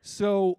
[0.00, 0.58] so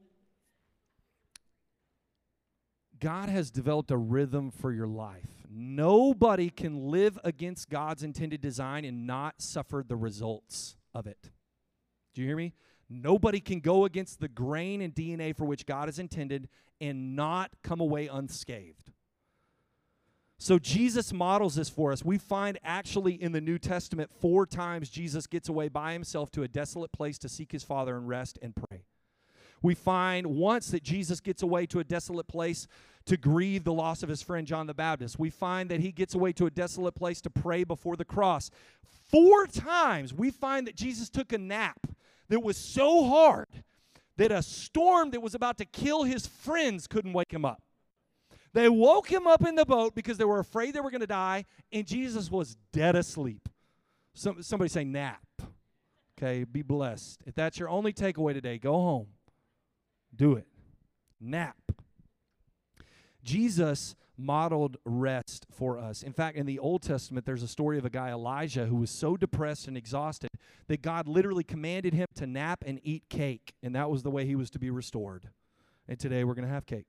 [3.03, 5.27] God has developed a rhythm for your life.
[5.51, 11.29] Nobody can live against God's intended design and not suffer the results of it.
[12.15, 12.53] Do you hear me?
[12.89, 16.47] Nobody can go against the grain and DNA for which God has intended
[16.79, 18.93] and not come away unscathed.
[20.39, 22.05] So Jesus models this for us.
[22.05, 26.43] We find actually in the New Testament four times Jesus gets away by himself to
[26.43, 28.85] a desolate place to seek his Father and rest and pray.
[29.63, 32.67] We find once that Jesus gets away to a desolate place
[33.05, 35.17] to grieve the loss of his friend John the Baptist.
[35.17, 38.51] We find that he gets away to a desolate place to pray before the cross.
[39.09, 41.87] Four times we find that Jesus took a nap
[42.29, 43.47] that was so hard
[44.17, 47.61] that a storm that was about to kill his friends couldn't wake him up.
[48.53, 51.07] They woke him up in the boat because they were afraid they were going to
[51.07, 53.49] die, and Jesus was dead asleep.
[54.13, 55.25] Some, somebody say nap.
[56.17, 57.21] Okay, be blessed.
[57.25, 59.07] If that's your only takeaway today, go home.
[60.15, 60.47] Do it.
[61.19, 61.57] Nap.
[63.23, 66.03] Jesus modeled rest for us.
[66.03, 68.91] In fact, in the Old Testament, there's a story of a guy, Elijah, who was
[68.91, 70.29] so depressed and exhausted
[70.67, 74.25] that God literally commanded him to nap and eat cake, and that was the way
[74.25, 75.29] he was to be restored.
[75.87, 76.85] And today we're going to have cake.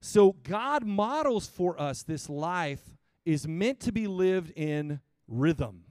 [0.00, 5.84] So, God models for us this life is meant to be lived in rhythm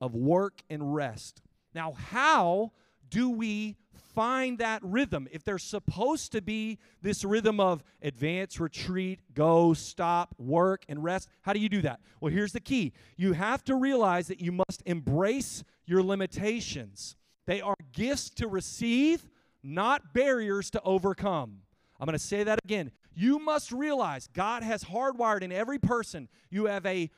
[0.00, 1.42] of work and rest.
[1.74, 2.70] Now, how
[3.10, 3.76] do we
[4.16, 5.28] find that rhythm?
[5.30, 11.28] If there's supposed to be this rhythm of advance, retreat, go, stop, work, and rest,
[11.42, 12.00] how do you do that?
[12.20, 17.14] Well, here's the key you have to realize that you must embrace your limitations.
[17.46, 19.28] They are gifts to receive,
[19.62, 21.58] not barriers to overcome.
[22.00, 22.90] I'm going to say that again.
[23.14, 27.10] You must realize God has hardwired in every person, you have a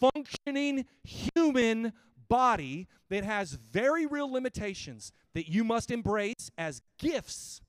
[0.00, 1.92] functioning human
[2.28, 7.60] body that has very real limitations that you must embrace as gifts,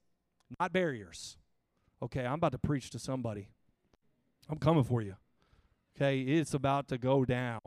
[0.58, 1.36] not barriers.
[2.02, 3.50] Okay, I'm about to preach to somebody.
[4.50, 5.18] I'm coming for you.
[5.94, 7.60] Okay, it's about to go down.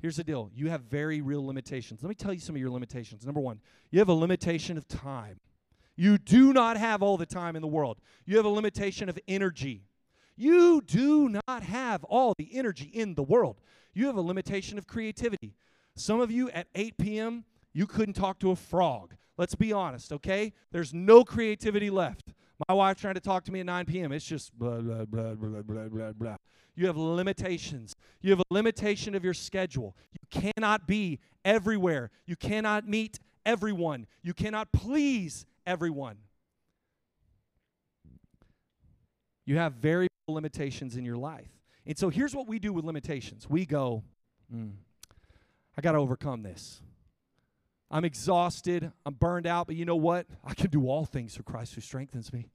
[0.00, 2.02] Here's the deal you have very real limitations.
[2.02, 3.26] Let me tell you some of your limitations.
[3.26, 5.38] Number one, you have a limitation of time.
[5.94, 7.98] You do not have all the time in the world.
[8.24, 9.82] You have a limitation of energy.
[10.34, 13.60] You do not have all the energy in the world.
[13.92, 15.56] You have a limitation of creativity.
[15.94, 19.14] Some of you at 8 p.m., you couldn't talk to a frog.
[19.36, 20.52] Let's be honest, okay?
[20.72, 22.32] There's no creativity left.
[22.68, 24.12] My wife trying to talk to me at 9 p.m.
[24.12, 26.36] It's just blah, blah, blah, blah, blah, blah, blah.
[26.74, 27.94] You have limitations.
[28.20, 29.96] You have a limitation of your schedule.
[30.12, 32.10] You cannot be everywhere.
[32.26, 34.06] You cannot meet everyone.
[34.22, 36.18] You cannot please everyone.
[39.44, 41.50] You have very limitations in your life.
[41.86, 44.02] And so here's what we do with limitations we go,
[44.54, 44.72] mm,
[45.76, 46.82] I got to overcome this.
[47.90, 48.92] I'm exhausted.
[49.06, 50.26] I'm burned out, but you know what?
[50.44, 52.48] I can do all things through Christ who strengthens me.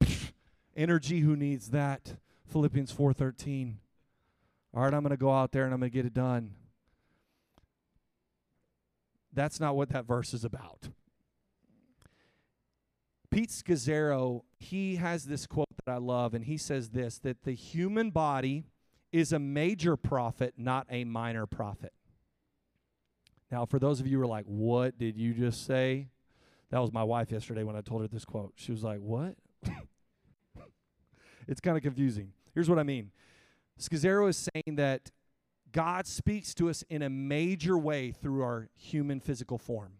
[0.76, 2.16] Energy, who needs that?
[2.46, 3.76] Philippians 4:13.
[4.72, 6.52] All right, I'm going to go out there and I'm going to get it done.
[9.32, 10.88] That's not what that verse is about.
[13.30, 17.52] Pete Scazzero, he has this quote that I love, and he says this that the
[17.52, 18.66] human body
[19.12, 21.92] is a major prophet, not a minor prophet.
[23.54, 26.08] Now, for those of you who are like, what did you just say?
[26.70, 28.52] That was my wife yesterday when I told her this quote.
[28.56, 29.36] She was like, what?
[31.46, 32.32] it's kind of confusing.
[32.52, 33.12] Here's what I mean
[33.78, 35.12] Scazzero is saying that
[35.70, 39.98] God speaks to us in a major way through our human physical form.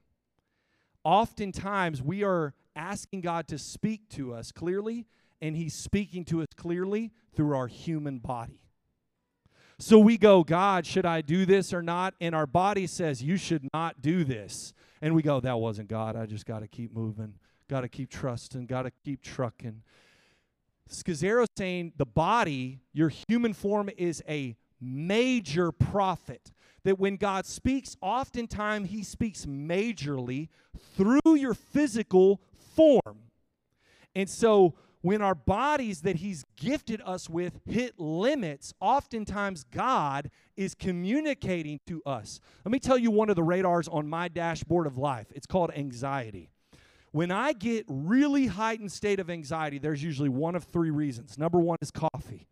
[1.05, 5.07] Oftentimes, we are asking God to speak to us clearly,
[5.41, 8.64] and He's speaking to us clearly through our human body.
[9.79, 12.15] So we go, God, should I do this or not?
[12.21, 14.73] And our body says, You should not do this.
[15.03, 16.17] And we go, That wasn't God.
[16.17, 17.35] I just got to keep moving,
[17.69, 19.83] got to keep trusting, got to keep trucking.
[20.89, 26.53] Scazzero saying the body, your human form, is a major prophet.
[26.85, 30.49] That when God speaks, oftentimes He speaks majorly
[30.97, 32.41] through your physical
[32.75, 33.31] form.
[34.15, 40.75] And so when our bodies that He's gifted us with hit limits, oftentimes God is
[40.75, 42.41] communicating to us.
[42.65, 45.27] Let me tell you one of the radars on my dashboard of life.
[45.35, 46.49] It's called anxiety.
[47.13, 51.37] When I get really heightened state of anxiety, there's usually one of three reasons.
[51.37, 52.49] Number one is coffee.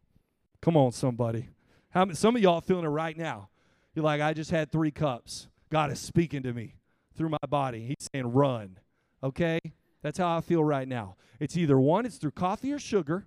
[0.60, 1.48] Come on, somebody.
[1.88, 3.48] How, some of y'all feeling it right now.
[3.94, 5.48] You're like, I just had three cups.
[5.70, 6.74] God is speaking to me
[7.16, 7.86] through my body.
[7.86, 8.78] He's saying, run.
[9.24, 9.58] Okay?
[10.02, 11.16] That's how I feel right now.
[11.40, 13.26] It's either one, it's through coffee or sugar.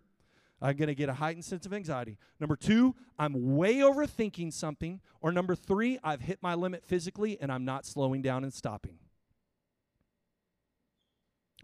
[0.61, 2.17] I'm going to get a heightened sense of anxiety.
[2.39, 5.01] Number two, I'm way overthinking something.
[5.21, 8.97] Or number three, I've hit my limit physically and I'm not slowing down and stopping.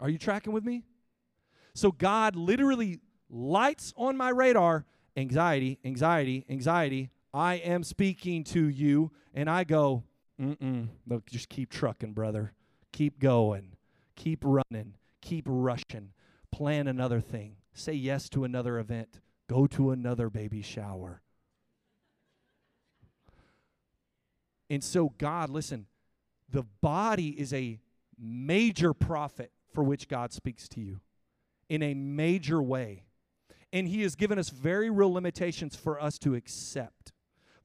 [0.00, 0.84] Are you tracking with me?
[1.74, 4.84] So God literally lights on my radar
[5.16, 7.10] anxiety, anxiety, anxiety.
[7.32, 9.10] I am speaking to you.
[9.34, 10.04] And I go,
[10.40, 11.22] mm mm.
[11.26, 12.52] Just keep trucking, brother.
[12.92, 13.76] Keep going.
[14.16, 16.10] Keep running keep rushing.
[16.50, 17.56] Plan another thing.
[17.72, 19.20] Say yes to another event.
[19.48, 21.22] Go to another baby shower.
[24.68, 25.86] And so, God, listen,
[26.50, 27.78] the body is a
[28.18, 31.00] major prophet for which God speaks to you
[31.68, 33.04] in a major way.
[33.72, 37.12] And He has given us very real limitations for us to accept,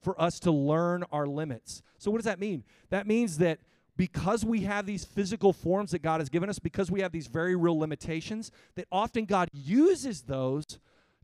[0.00, 1.82] for us to learn our limits.
[1.98, 2.64] So, what does that mean?
[2.90, 3.60] That means that
[3.98, 7.26] because we have these physical forms that God has given us, because we have these
[7.26, 10.78] very real limitations, that often God uses those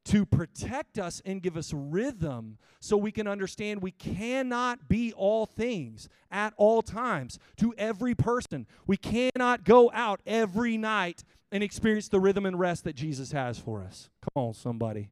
[0.07, 5.47] to protect us and give us rhythm so we can understand we cannot be all
[5.47, 8.67] things at all times to every person.
[8.87, 11.23] We cannot go out every night
[11.53, 14.11] and experience the rhythm and rest that Jesus has for us.
[14.21, 15.11] Come on, somebody.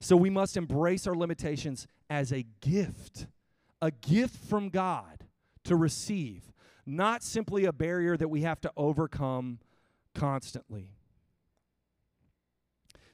[0.00, 3.26] So we must embrace our limitations as a gift,
[3.82, 5.24] a gift from God
[5.68, 6.52] to receive,
[6.86, 9.58] not simply a barrier that we have to overcome
[10.14, 10.92] constantly.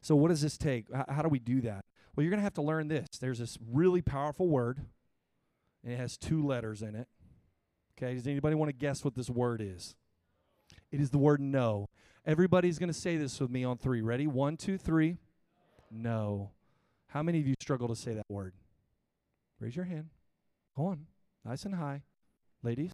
[0.01, 0.87] So, what does this take?
[1.09, 1.85] How do we do that?
[2.15, 3.07] Well, you're going to have to learn this.
[3.21, 4.79] There's this really powerful word,
[5.83, 7.09] and it has two letters in it.
[7.97, 9.95] Okay, does anybody want to guess what this word is?
[10.93, 11.89] It is the word no.
[12.27, 14.01] Everybody's going to say this with me on three.
[14.01, 14.27] Ready?
[14.27, 15.19] One, two, three.
[15.91, 16.51] No.
[17.09, 18.55] How many of you struggle to say that word?
[19.59, 20.11] Raise your hand.
[20.77, 21.07] Go on.
[21.45, 22.03] Nice and high.
[22.65, 22.93] Ladies?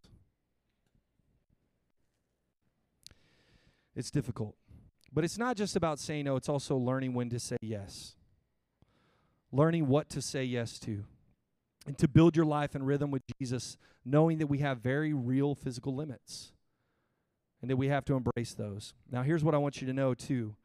[3.95, 4.57] It's difficult.
[5.13, 8.17] But it's not just about saying no, it's also learning when to say yes.
[9.53, 11.05] Learning what to say yes to.
[11.87, 15.55] And to build your life in rhythm with Jesus, knowing that we have very real
[15.55, 16.53] physical limits
[17.63, 18.93] and that we have to embrace those.
[19.11, 20.57] Now, here's what I want you to know, too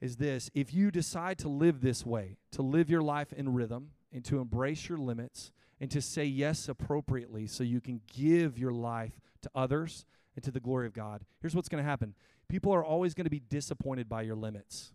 [0.00, 3.90] is this if you decide to live this way, to live your life in rhythm
[4.12, 8.72] and to embrace your limits and to say yes appropriately so you can give your
[8.72, 10.04] life to others
[10.36, 12.14] and to the glory of God, here's what's going to happen
[12.48, 14.92] people are always going to be disappointed by your limits.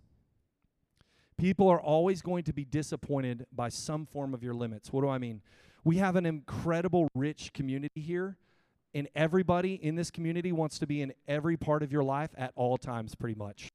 [1.37, 4.91] People are always going to be disappointed by some form of your limits.
[4.91, 5.41] What do I mean?
[5.83, 8.37] We have an incredible, rich community here,
[8.93, 12.51] and everybody in this community wants to be in every part of your life at
[12.55, 13.71] all times, pretty much.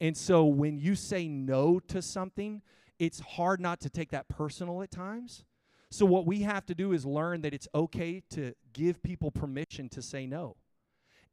[0.00, 2.60] And so when you say no to something,
[2.98, 5.44] it's hard not to take that personal at times.
[5.92, 9.90] So what we have to do is learn that it's okay to give people permission
[9.90, 10.56] to say no.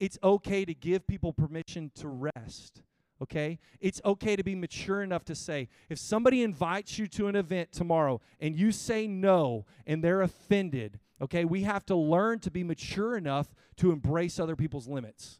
[0.01, 2.81] It's okay to give people permission to rest.
[3.21, 3.57] Okay?
[3.79, 7.71] It's okay to be mature enough to say, if somebody invites you to an event
[7.71, 12.63] tomorrow and you say no and they're offended, okay, we have to learn to be
[12.63, 15.39] mature enough to embrace other people's limits.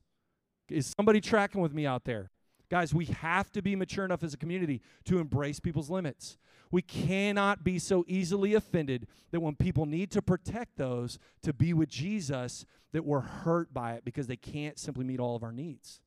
[0.69, 2.31] Is somebody tracking with me out there?
[2.69, 6.37] Guys, we have to be mature enough as a community to embrace people's limits.
[6.71, 11.73] We cannot be so easily offended that when people need to protect those to be
[11.73, 15.51] with Jesus, that we're hurt by it because they can't simply meet all of our
[15.51, 16.01] needs.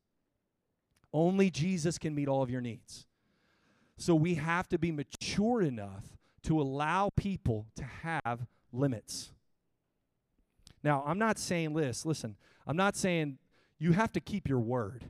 [1.13, 3.07] Only Jesus can meet all of your needs.
[3.97, 9.33] So we have to be mature enough to allow people to have limits.
[10.83, 12.37] Now, I'm not saying this, listen,
[12.67, 13.39] I'm not saying
[13.79, 15.05] you have to keep your word.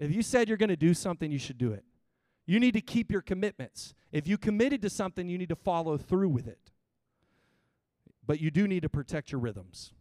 [0.00, 1.84] If you said you're going to do something, you should do it.
[2.46, 3.94] You need to keep your commitments.
[4.10, 6.72] If you committed to something, you need to follow through with it.
[8.26, 9.92] But you do need to protect your rhythms,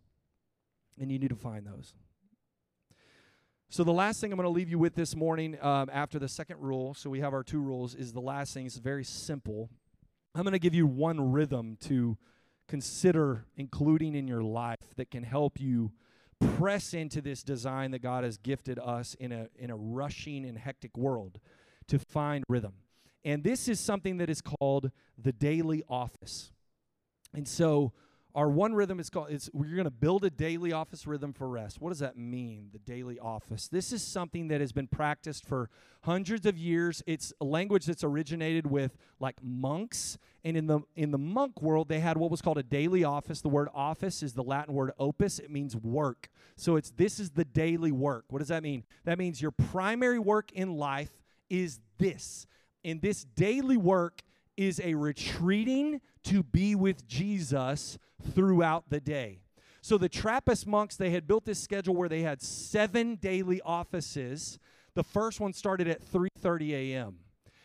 [0.99, 1.93] and you need to find those.
[3.69, 6.27] So, the last thing I'm going to leave you with this morning um, after the
[6.27, 8.65] second rule, so we have our two rules, is the last thing.
[8.65, 9.69] It's very simple.
[10.33, 12.17] I'm going to give you one rhythm to
[12.67, 15.91] consider including in your life that can help you
[16.39, 20.57] press into this design that God has gifted us in a, in a rushing and
[20.57, 21.39] hectic world
[21.87, 22.73] to find rhythm.
[23.25, 26.51] And this is something that is called the daily office.
[27.33, 27.93] And so,
[28.39, 31.49] our one rhythm is called it's we're going to build a daily office rhythm for
[31.49, 31.81] rest.
[31.81, 32.69] What does that mean?
[32.71, 33.67] The daily office.
[33.67, 35.69] This is something that has been practiced for
[36.03, 37.03] hundreds of years.
[37.05, 41.89] It's a language that's originated with like monks and in the in the monk world
[41.89, 43.41] they had what was called a daily office.
[43.41, 45.39] The word office is the Latin word opus.
[45.39, 46.29] It means work.
[46.55, 48.23] So it's this is the daily work.
[48.29, 48.85] What does that mean?
[49.03, 51.11] That means your primary work in life
[51.49, 52.47] is this.
[52.85, 54.21] And this daily work
[54.59, 57.97] is a retreating to be with Jesus
[58.33, 59.39] throughout the day.
[59.81, 64.59] So the Trappist monks, they had built this schedule where they had seven daily offices.
[64.95, 67.19] The first one started at 3:30 a.m.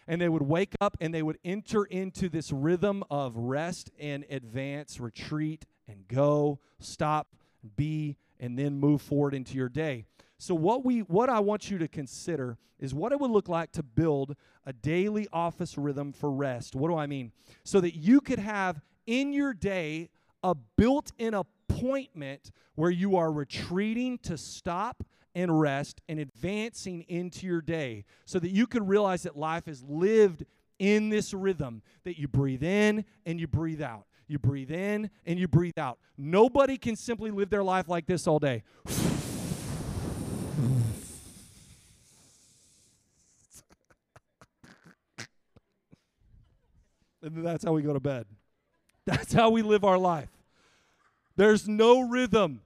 [0.06, 4.24] And they would wake up and they would enter into this rhythm of rest and
[4.30, 7.34] advance, retreat and go, stop,
[7.76, 10.04] be, and then move forward into your day.
[10.44, 13.72] So what we what I want you to consider is what it would look like
[13.72, 14.36] to build
[14.66, 16.76] a daily office rhythm for rest.
[16.76, 17.32] What do I mean?
[17.62, 20.10] So that you could have in your day
[20.42, 25.02] a built-in appointment where you are retreating to stop
[25.34, 29.82] and rest and advancing into your day so that you can realize that life is
[29.82, 30.44] lived
[30.78, 34.04] in this rhythm that you breathe in and you breathe out.
[34.28, 35.98] You breathe in and you breathe out.
[36.18, 38.62] Nobody can simply live their life like this all day.
[47.24, 48.26] And that's how we go to bed.
[49.06, 50.30] That's how we live our life.
[51.36, 52.62] There's no rhythm.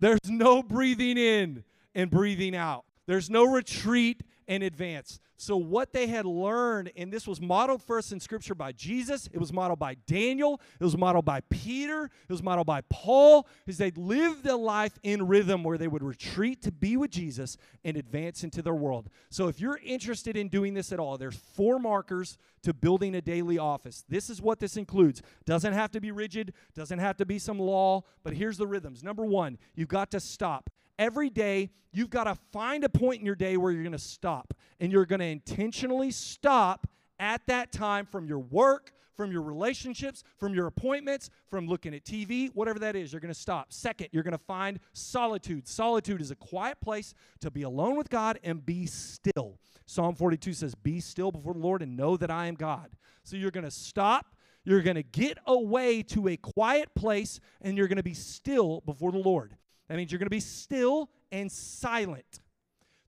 [0.00, 2.84] There's no breathing in and breathing out.
[3.06, 5.20] There's no retreat and advance.
[5.36, 9.38] So, what they had learned, and this was modeled first in Scripture by Jesus, it
[9.38, 13.78] was modeled by Daniel, it was modeled by Peter, it was modeled by Paul, is
[13.78, 17.96] they lived a life in rhythm where they would retreat to be with Jesus and
[17.96, 19.10] advance into their world.
[19.30, 23.20] So, if you're interested in doing this at all, there's four markers to building a
[23.20, 24.04] daily office.
[24.08, 25.22] This is what this includes.
[25.44, 29.04] Doesn't have to be rigid, doesn't have to be some law, but here's the rhythms.
[29.04, 33.26] Number one, you've got to stop every day, you've got to find a point in
[33.26, 34.54] your day where you're going to stop.
[34.80, 36.86] And you're going to intentionally stop
[37.18, 42.04] at that time from your work, from your relationships, from your appointments, from looking at
[42.04, 43.72] TV, whatever that is, you're going to stop.
[43.72, 45.66] Second, you're going to find solitude.
[45.66, 49.58] Solitude is a quiet place to be alone with God and be still.
[49.86, 52.90] Psalm 42 says, Be still before the Lord and know that I am God.
[53.24, 54.36] So you're going to stop.
[54.64, 58.82] You're going to get away to a quiet place and you're going to be still
[58.82, 59.56] before the Lord.
[59.88, 62.40] That means you're going to be still and silent.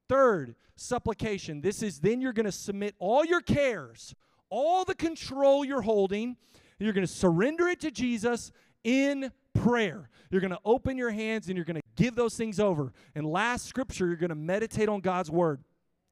[0.08, 1.60] Third, supplication.
[1.60, 4.14] This is then you're going to submit all your cares,
[4.48, 6.36] all the control you're holding,
[6.78, 8.52] you're going to surrender it to Jesus
[8.84, 10.08] in prayer.
[10.30, 12.92] You're going to open your hands and you're going to give those things over.
[13.14, 15.62] And last scripture, you're going to meditate on God's word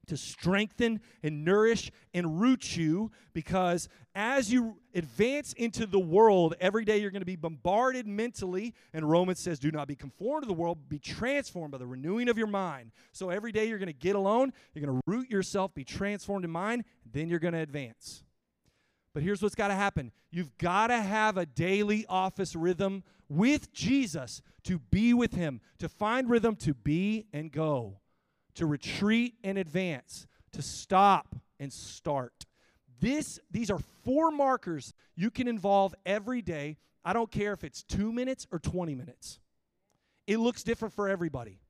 [0.08, 6.84] to strengthen and nourish and root you because as you advance into the world every
[6.84, 8.74] day you're going to be bombarded mentally.
[8.92, 12.28] And romans says do not be conformed to the world be transformed by the renewing
[12.28, 12.92] of your mind.
[13.12, 16.44] So every day you're going to get alone you're going to root yourself be transformed
[16.44, 18.24] in mind then you're going to advance.
[19.14, 20.12] But here's what's got to happen.
[20.30, 25.88] You've got to have a daily office rhythm with jesus to be with him to
[25.88, 27.98] find rhythm to be and go
[28.58, 32.44] to retreat and advance, to stop and start.
[33.00, 36.76] This, these are four markers you can involve every day.
[37.04, 39.38] I don't care if it's two minutes or 20 minutes.
[40.26, 41.60] It looks different for everybody.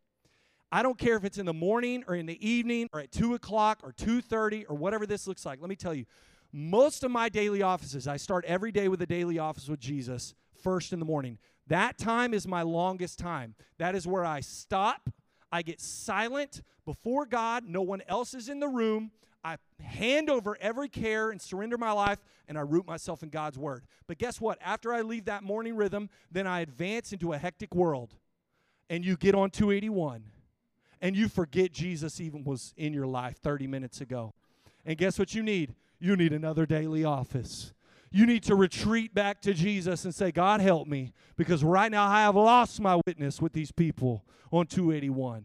[0.72, 3.34] I don't care if it's in the morning or in the evening or at 2
[3.34, 5.60] o'clock or 2.30 or whatever this looks like.
[5.60, 6.06] Let me tell you,
[6.52, 10.34] most of my daily offices, I start every day with a daily office with Jesus
[10.62, 11.38] first in the morning.
[11.66, 13.54] That time is my longest time.
[13.76, 15.10] That is where I stop
[15.50, 17.64] I get silent before God.
[17.66, 19.10] No one else is in the room.
[19.44, 22.18] I hand over every care and surrender my life,
[22.48, 23.84] and I root myself in God's word.
[24.06, 24.58] But guess what?
[24.60, 28.14] After I leave that morning rhythm, then I advance into a hectic world.
[28.90, 30.24] And you get on 281,
[31.00, 34.34] and you forget Jesus even was in your life 30 minutes ago.
[34.84, 35.74] And guess what you need?
[36.00, 37.72] You need another daily office.
[38.10, 42.06] You need to retreat back to Jesus and say, God, help me, because right now
[42.06, 45.44] I have lost my witness with these people on 281.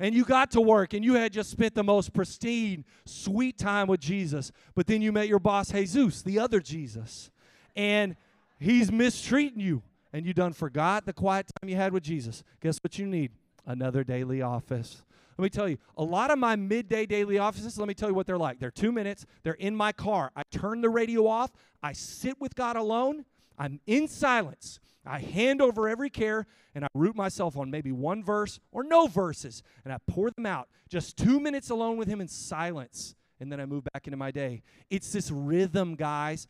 [0.00, 3.88] And you got to work and you had just spent the most pristine, sweet time
[3.88, 7.30] with Jesus, but then you met your boss, Jesus, the other Jesus,
[7.74, 8.14] and
[8.60, 9.82] he's mistreating you,
[10.12, 12.44] and you done forgot the quiet time you had with Jesus.
[12.60, 13.32] Guess what you need?
[13.66, 15.02] Another daily office.
[15.38, 18.14] Let me tell you, a lot of my midday daily offices, let me tell you
[18.14, 18.58] what they're like.
[18.58, 20.32] They're two minutes, they're in my car.
[20.34, 23.24] I turn the radio off, I sit with God alone,
[23.56, 24.80] I'm in silence.
[25.06, 29.06] I hand over every care and I root myself on maybe one verse or no
[29.06, 30.68] verses and I pour them out.
[30.88, 33.14] Just two minutes alone with Him in silence.
[33.40, 34.62] And then I move back into my day.
[34.90, 36.48] It's this rhythm, guys.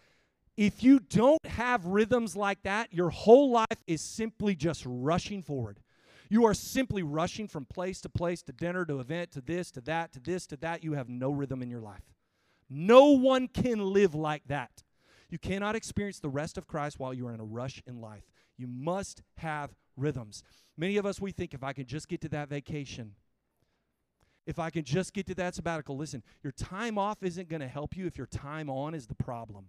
[0.56, 5.78] If you don't have rhythms like that, your whole life is simply just rushing forward.
[6.28, 9.80] You are simply rushing from place to place, to dinner, to event, to this, to
[9.82, 10.84] that, to this, to that.
[10.84, 12.02] You have no rhythm in your life.
[12.68, 14.84] No one can live like that.
[15.30, 18.24] You cannot experience the rest of Christ while you are in a rush in life.
[18.56, 20.42] You must have rhythms.
[20.76, 23.14] Many of us, we think if I can just get to that vacation,
[24.46, 27.68] if I can just get to that sabbatical, listen, your time off isn't going to
[27.68, 29.66] help you if your time on is the problem.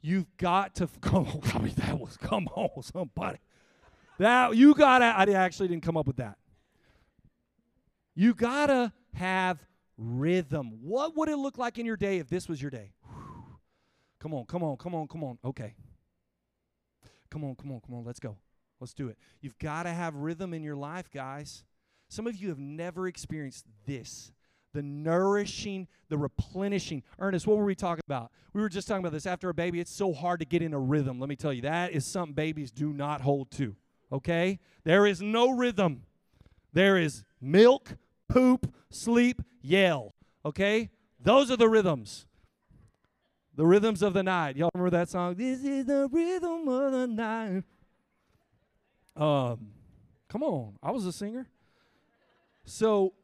[0.00, 3.38] You've got to come on, that was come on, somebody.
[4.18, 6.38] That you gotta, I actually didn't come up with that.
[8.14, 9.58] You gotta have
[9.98, 10.78] rhythm.
[10.82, 12.92] What would it look like in your day if this was your day?
[13.02, 13.44] Whew.
[14.20, 15.38] Come on, come on, come on, come on.
[15.44, 15.74] Okay.
[17.30, 18.04] Come on, come on, come on.
[18.04, 18.36] Let's go.
[18.80, 19.18] Let's do it.
[19.40, 21.64] You've got to have rhythm in your life, guys.
[22.08, 24.32] Some of you have never experienced this
[24.72, 27.02] the nourishing, the replenishing.
[27.18, 28.30] Ernest, what were we talking about?
[28.52, 29.80] We were just talking about this after a baby.
[29.80, 31.20] It's so hard to get in a rhythm.
[31.20, 33.76] Let me tell you, that is something babies do not hold to
[34.12, 34.58] okay?
[34.84, 36.02] There is no rhythm.
[36.72, 37.96] There is milk,
[38.28, 40.90] poop, sleep, yell, okay?
[41.20, 42.26] Those are the rhythms.
[43.54, 44.56] The rhythms of the night.
[44.56, 45.34] Y'all remember that song?
[45.34, 47.64] This is the rhythm of the night.
[49.16, 49.68] Um,
[50.28, 50.76] come on.
[50.82, 51.48] I was a singer.
[52.64, 53.14] So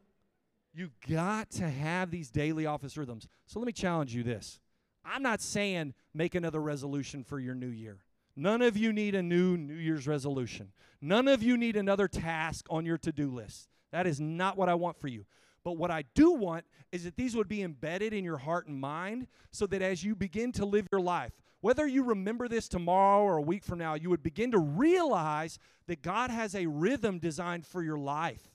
[0.72, 3.28] you got to have these daily office rhythms.
[3.46, 4.58] So let me challenge you this.
[5.04, 7.98] I'm not saying make another resolution for your new year.
[8.34, 10.72] None of you need a new New Year's resolution.
[11.00, 13.68] None of you need another task on your to do list.
[13.90, 15.26] That is not what I want for you.
[15.64, 18.80] But what I do want is that these would be embedded in your heart and
[18.80, 23.22] mind so that as you begin to live your life, whether you remember this tomorrow
[23.22, 27.18] or a week from now, you would begin to realize that God has a rhythm
[27.18, 28.50] designed for your life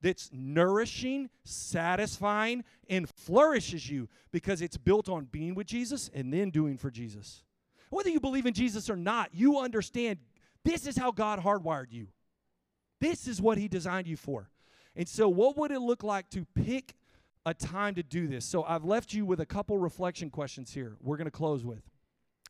[0.00, 6.50] that's nourishing, satisfying, and flourishes you because it's built on being with Jesus and then
[6.50, 7.42] doing for Jesus.
[7.90, 10.18] Whether you believe in Jesus or not, you understand
[10.64, 12.08] this is how God hardwired you.
[13.00, 14.50] This is what He designed you for.
[14.96, 16.94] And so, what would it look like to pick
[17.46, 18.44] a time to do this.
[18.44, 20.96] So I've left you with a couple reflection questions here.
[21.00, 21.82] We're going to close with.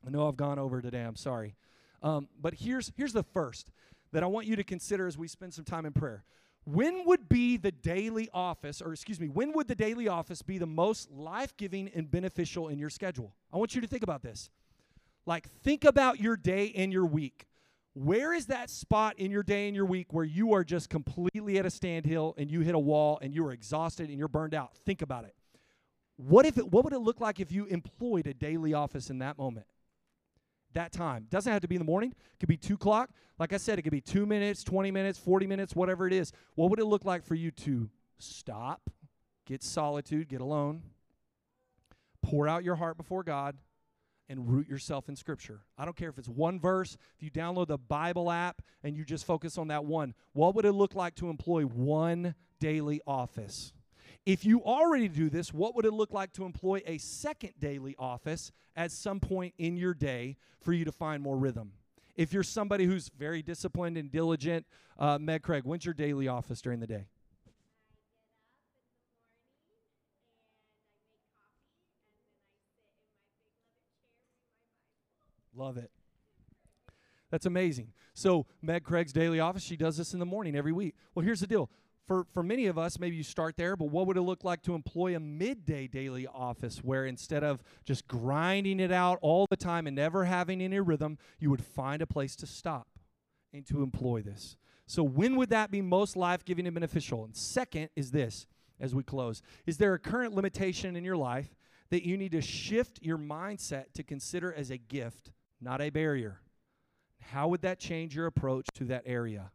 [0.07, 1.03] I know I've gone over today.
[1.03, 1.57] I'm sorry,
[2.03, 3.71] um, but here's here's the first
[4.13, 6.25] that I want you to consider as we spend some time in prayer.
[6.67, 10.59] When would be the daily office, or excuse me, when would the daily office be
[10.59, 13.35] the most life giving and beneficial in your schedule?
[13.53, 14.51] I want you to think about this.
[15.27, 17.47] Like, think about your day and your week.
[17.95, 21.59] Where is that spot in your day and your week where you are just completely
[21.59, 24.55] at a standhill and you hit a wall and you are exhausted and you're burned
[24.55, 24.77] out?
[24.85, 25.35] Think about it.
[26.17, 29.19] What if it, what would it look like if you employed a daily office in
[29.19, 29.67] that moment?
[30.73, 31.29] That time.
[31.31, 32.11] Doesn't have to be in the morning.
[32.11, 33.11] It could be two o'clock.
[33.39, 36.33] Like I said, it could be two minutes, 20 minutes, 40 minutes, whatever it is.
[36.57, 38.91] What would it look like for you to stop,
[39.47, 40.83] get solitude, get alone,
[42.23, 43.57] pour out your heart before God,
[44.29, 45.61] and root yourself in Scripture.
[45.77, 49.05] I don't care if it's one verse, if you download the Bible app and you
[49.05, 50.15] just focus on that one.
[50.33, 53.73] What would it look like to employ one daily office?
[54.27, 57.95] If you already do this, what would it look like to employ a second daily
[57.99, 61.73] office at some point in your day for you to find more rhythm?
[62.17, 64.67] If you're somebody who's very disciplined and diligent,
[64.99, 67.07] uh, Meg Craig, when's your daily office during the day?
[75.55, 75.91] Love it.
[77.31, 77.93] That's amazing.
[78.15, 80.95] So, Meg Craig's daily office, she does this in the morning every week.
[81.15, 81.69] Well, here's the deal.
[82.07, 84.63] For, for many of us, maybe you start there, but what would it look like
[84.63, 89.57] to employ a midday daily office where instead of just grinding it out all the
[89.57, 92.87] time and never having any rhythm, you would find a place to stop
[93.55, 94.57] and to employ this?
[94.87, 97.25] So, when would that be most life giving and beneficial?
[97.25, 98.47] And second is this
[98.79, 101.57] as we close Is there a current limitation in your life
[101.91, 106.41] that you need to shift your mindset to consider as a gift not a barrier.
[107.21, 109.51] How would that change your approach to that area?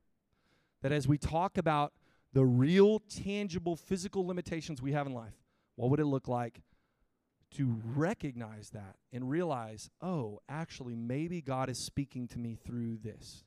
[0.82, 1.94] That as we talk about
[2.34, 5.34] the real, tangible, physical limitations we have in life,
[5.76, 6.62] what would it look like
[7.56, 13.44] to recognize that and realize, oh, actually, maybe God is speaking to me through this,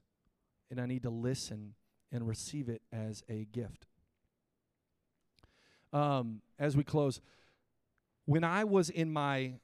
[0.70, 1.74] and I need to listen
[2.10, 3.86] and receive it as a gift?
[5.92, 7.20] Um, as we close,
[8.24, 9.54] when I was in my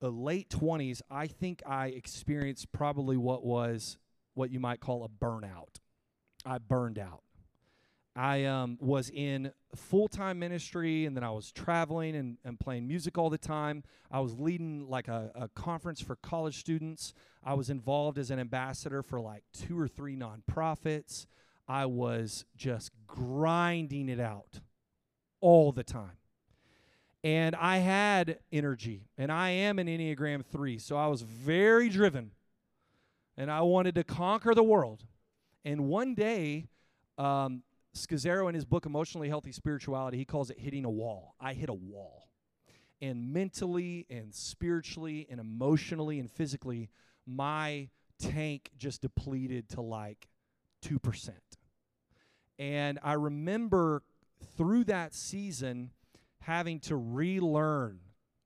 [0.00, 3.98] the late 20s, I think I experienced probably what was
[4.34, 5.80] what you might call a burnout.
[6.44, 7.22] I burned out.
[8.16, 12.88] I um, was in full time ministry and then I was traveling and, and playing
[12.88, 13.84] music all the time.
[14.10, 17.14] I was leading like a, a conference for college students.
[17.44, 21.26] I was involved as an ambassador for like two or three nonprofits.
[21.68, 24.60] I was just grinding it out
[25.40, 26.19] all the time.
[27.22, 32.30] And I had energy, and I am an Enneagram 3, so I was very driven,
[33.36, 35.04] and I wanted to conquer the world.
[35.64, 36.68] And one day,
[37.18, 37.62] um,
[37.94, 41.34] Scazzero, in his book Emotionally Healthy Spirituality, he calls it hitting a wall.
[41.38, 42.28] I hit a wall.
[43.02, 46.88] And mentally, and spiritually, and emotionally, and physically,
[47.26, 50.28] my tank just depleted to like
[50.84, 51.30] 2%.
[52.58, 54.02] And I remember
[54.56, 55.90] through that season,
[56.40, 58.00] having to relearn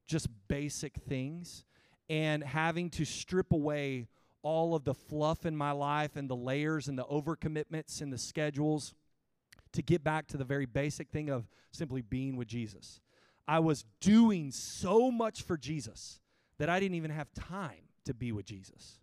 [0.07, 1.65] just basic things
[2.09, 4.09] and having to strip away
[4.43, 8.19] all of the fluff in my life and the layers and the overcommitments and the
[8.19, 8.95] schedules
[9.73, 13.01] to get back to the very basic thing of simply being with Jesus.
[13.49, 16.21] I was doing so much for Jesus
[16.59, 19.01] that I didn't even have time to be with Jesus.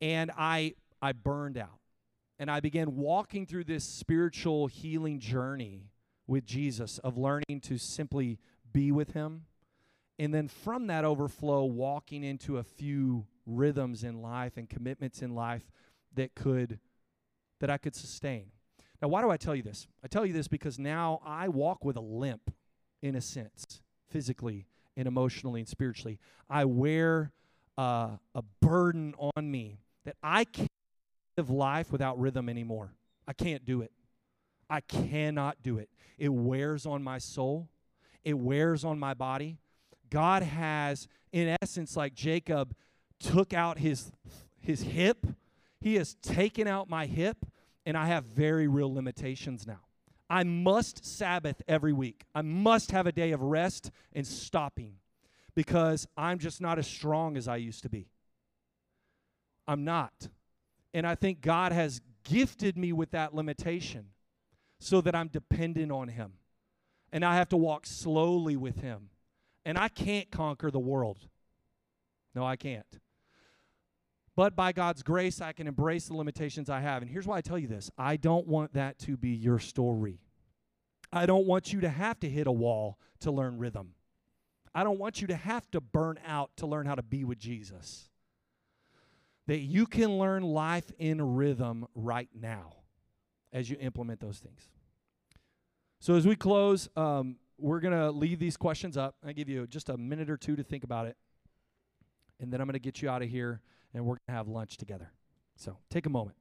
[0.00, 1.80] And I I burned out.
[2.38, 5.91] And I began walking through this spiritual healing journey
[6.26, 8.38] with Jesus, of learning to simply
[8.72, 9.42] be with Him.
[10.18, 15.34] And then from that overflow, walking into a few rhythms in life and commitments in
[15.34, 15.70] life
[16.14, 16.78] that could
[17.60, 18.46] that I could sustain.
[19.00, 19.86] Now, why do I tell you this?
[20.02, 22.52] I tell you this because now I walk with a limp,
[23.02, 24.66] in a sense, physically
[24.96, 26.18] and emotionally and spiritually.
[26.50, 27.32] I wear
[27.78, 30.68] uh, a burden on me that I can't
[31.36, 32.94] live life without rhythm anymore.
[33.26, 33.92] I can't do it.
[34.72, 35.90] I cannot do it.
[36.16, 37.68] It wears on my soul,
[38.24, 39.58] it wears on my body.
[40.08, 42.74] God has, in essence, like Jacob
[43.20, 44.12] took out his,
[44.60, 45.26] his hip,
[45.78, 47.44] he has taken out my hip,
[47.84, 49.80] and I have very real limitations now.
[50.30, 52.24] I must Sabbath every week.
[52.34, 54.94] I must have a day of rest and stopping
[55.54, 58.08] because I'm just not as strong as I used to be.
[59.68, 60.28] I'm not.
[60.94, 64.06] And I think God has gifted me with that limitation
[64.82, 66.32] so that I'm dependent on Him.
[67.12, 69.10] And I have to walk slowly with Him.
[69.64, 71.28] And I can't conquer the world.
[72.34, 72.98] No, I can't.
[74.34, 77.02] But by God's grace, I can embrace the limitations I have.
[77.02, 80.20] And here's why I tell you this I don't want that to be your story.
[81.12, 83.90] I don't want you to have to hit a wall to learn rhythm.
[84.74, 87.38] I don't want you to have to burn out to learn how to be with
[87.38, 88.08] Jesus.
[89.46, 92.81] That you can learn life in rhythm right now
[93.52, 94.68] as you implement those things.
[96.00, 99.14] So, as we close, um, we're going to leave these questions up.
[99.24, 101.16] I give you just a minute or two to think about it.
[102.40, 103.60] And then I'm going to get you out of here
[103.94, 105.12] and we're going to have lunch together.
[105.56, 106.36] So, take a moment.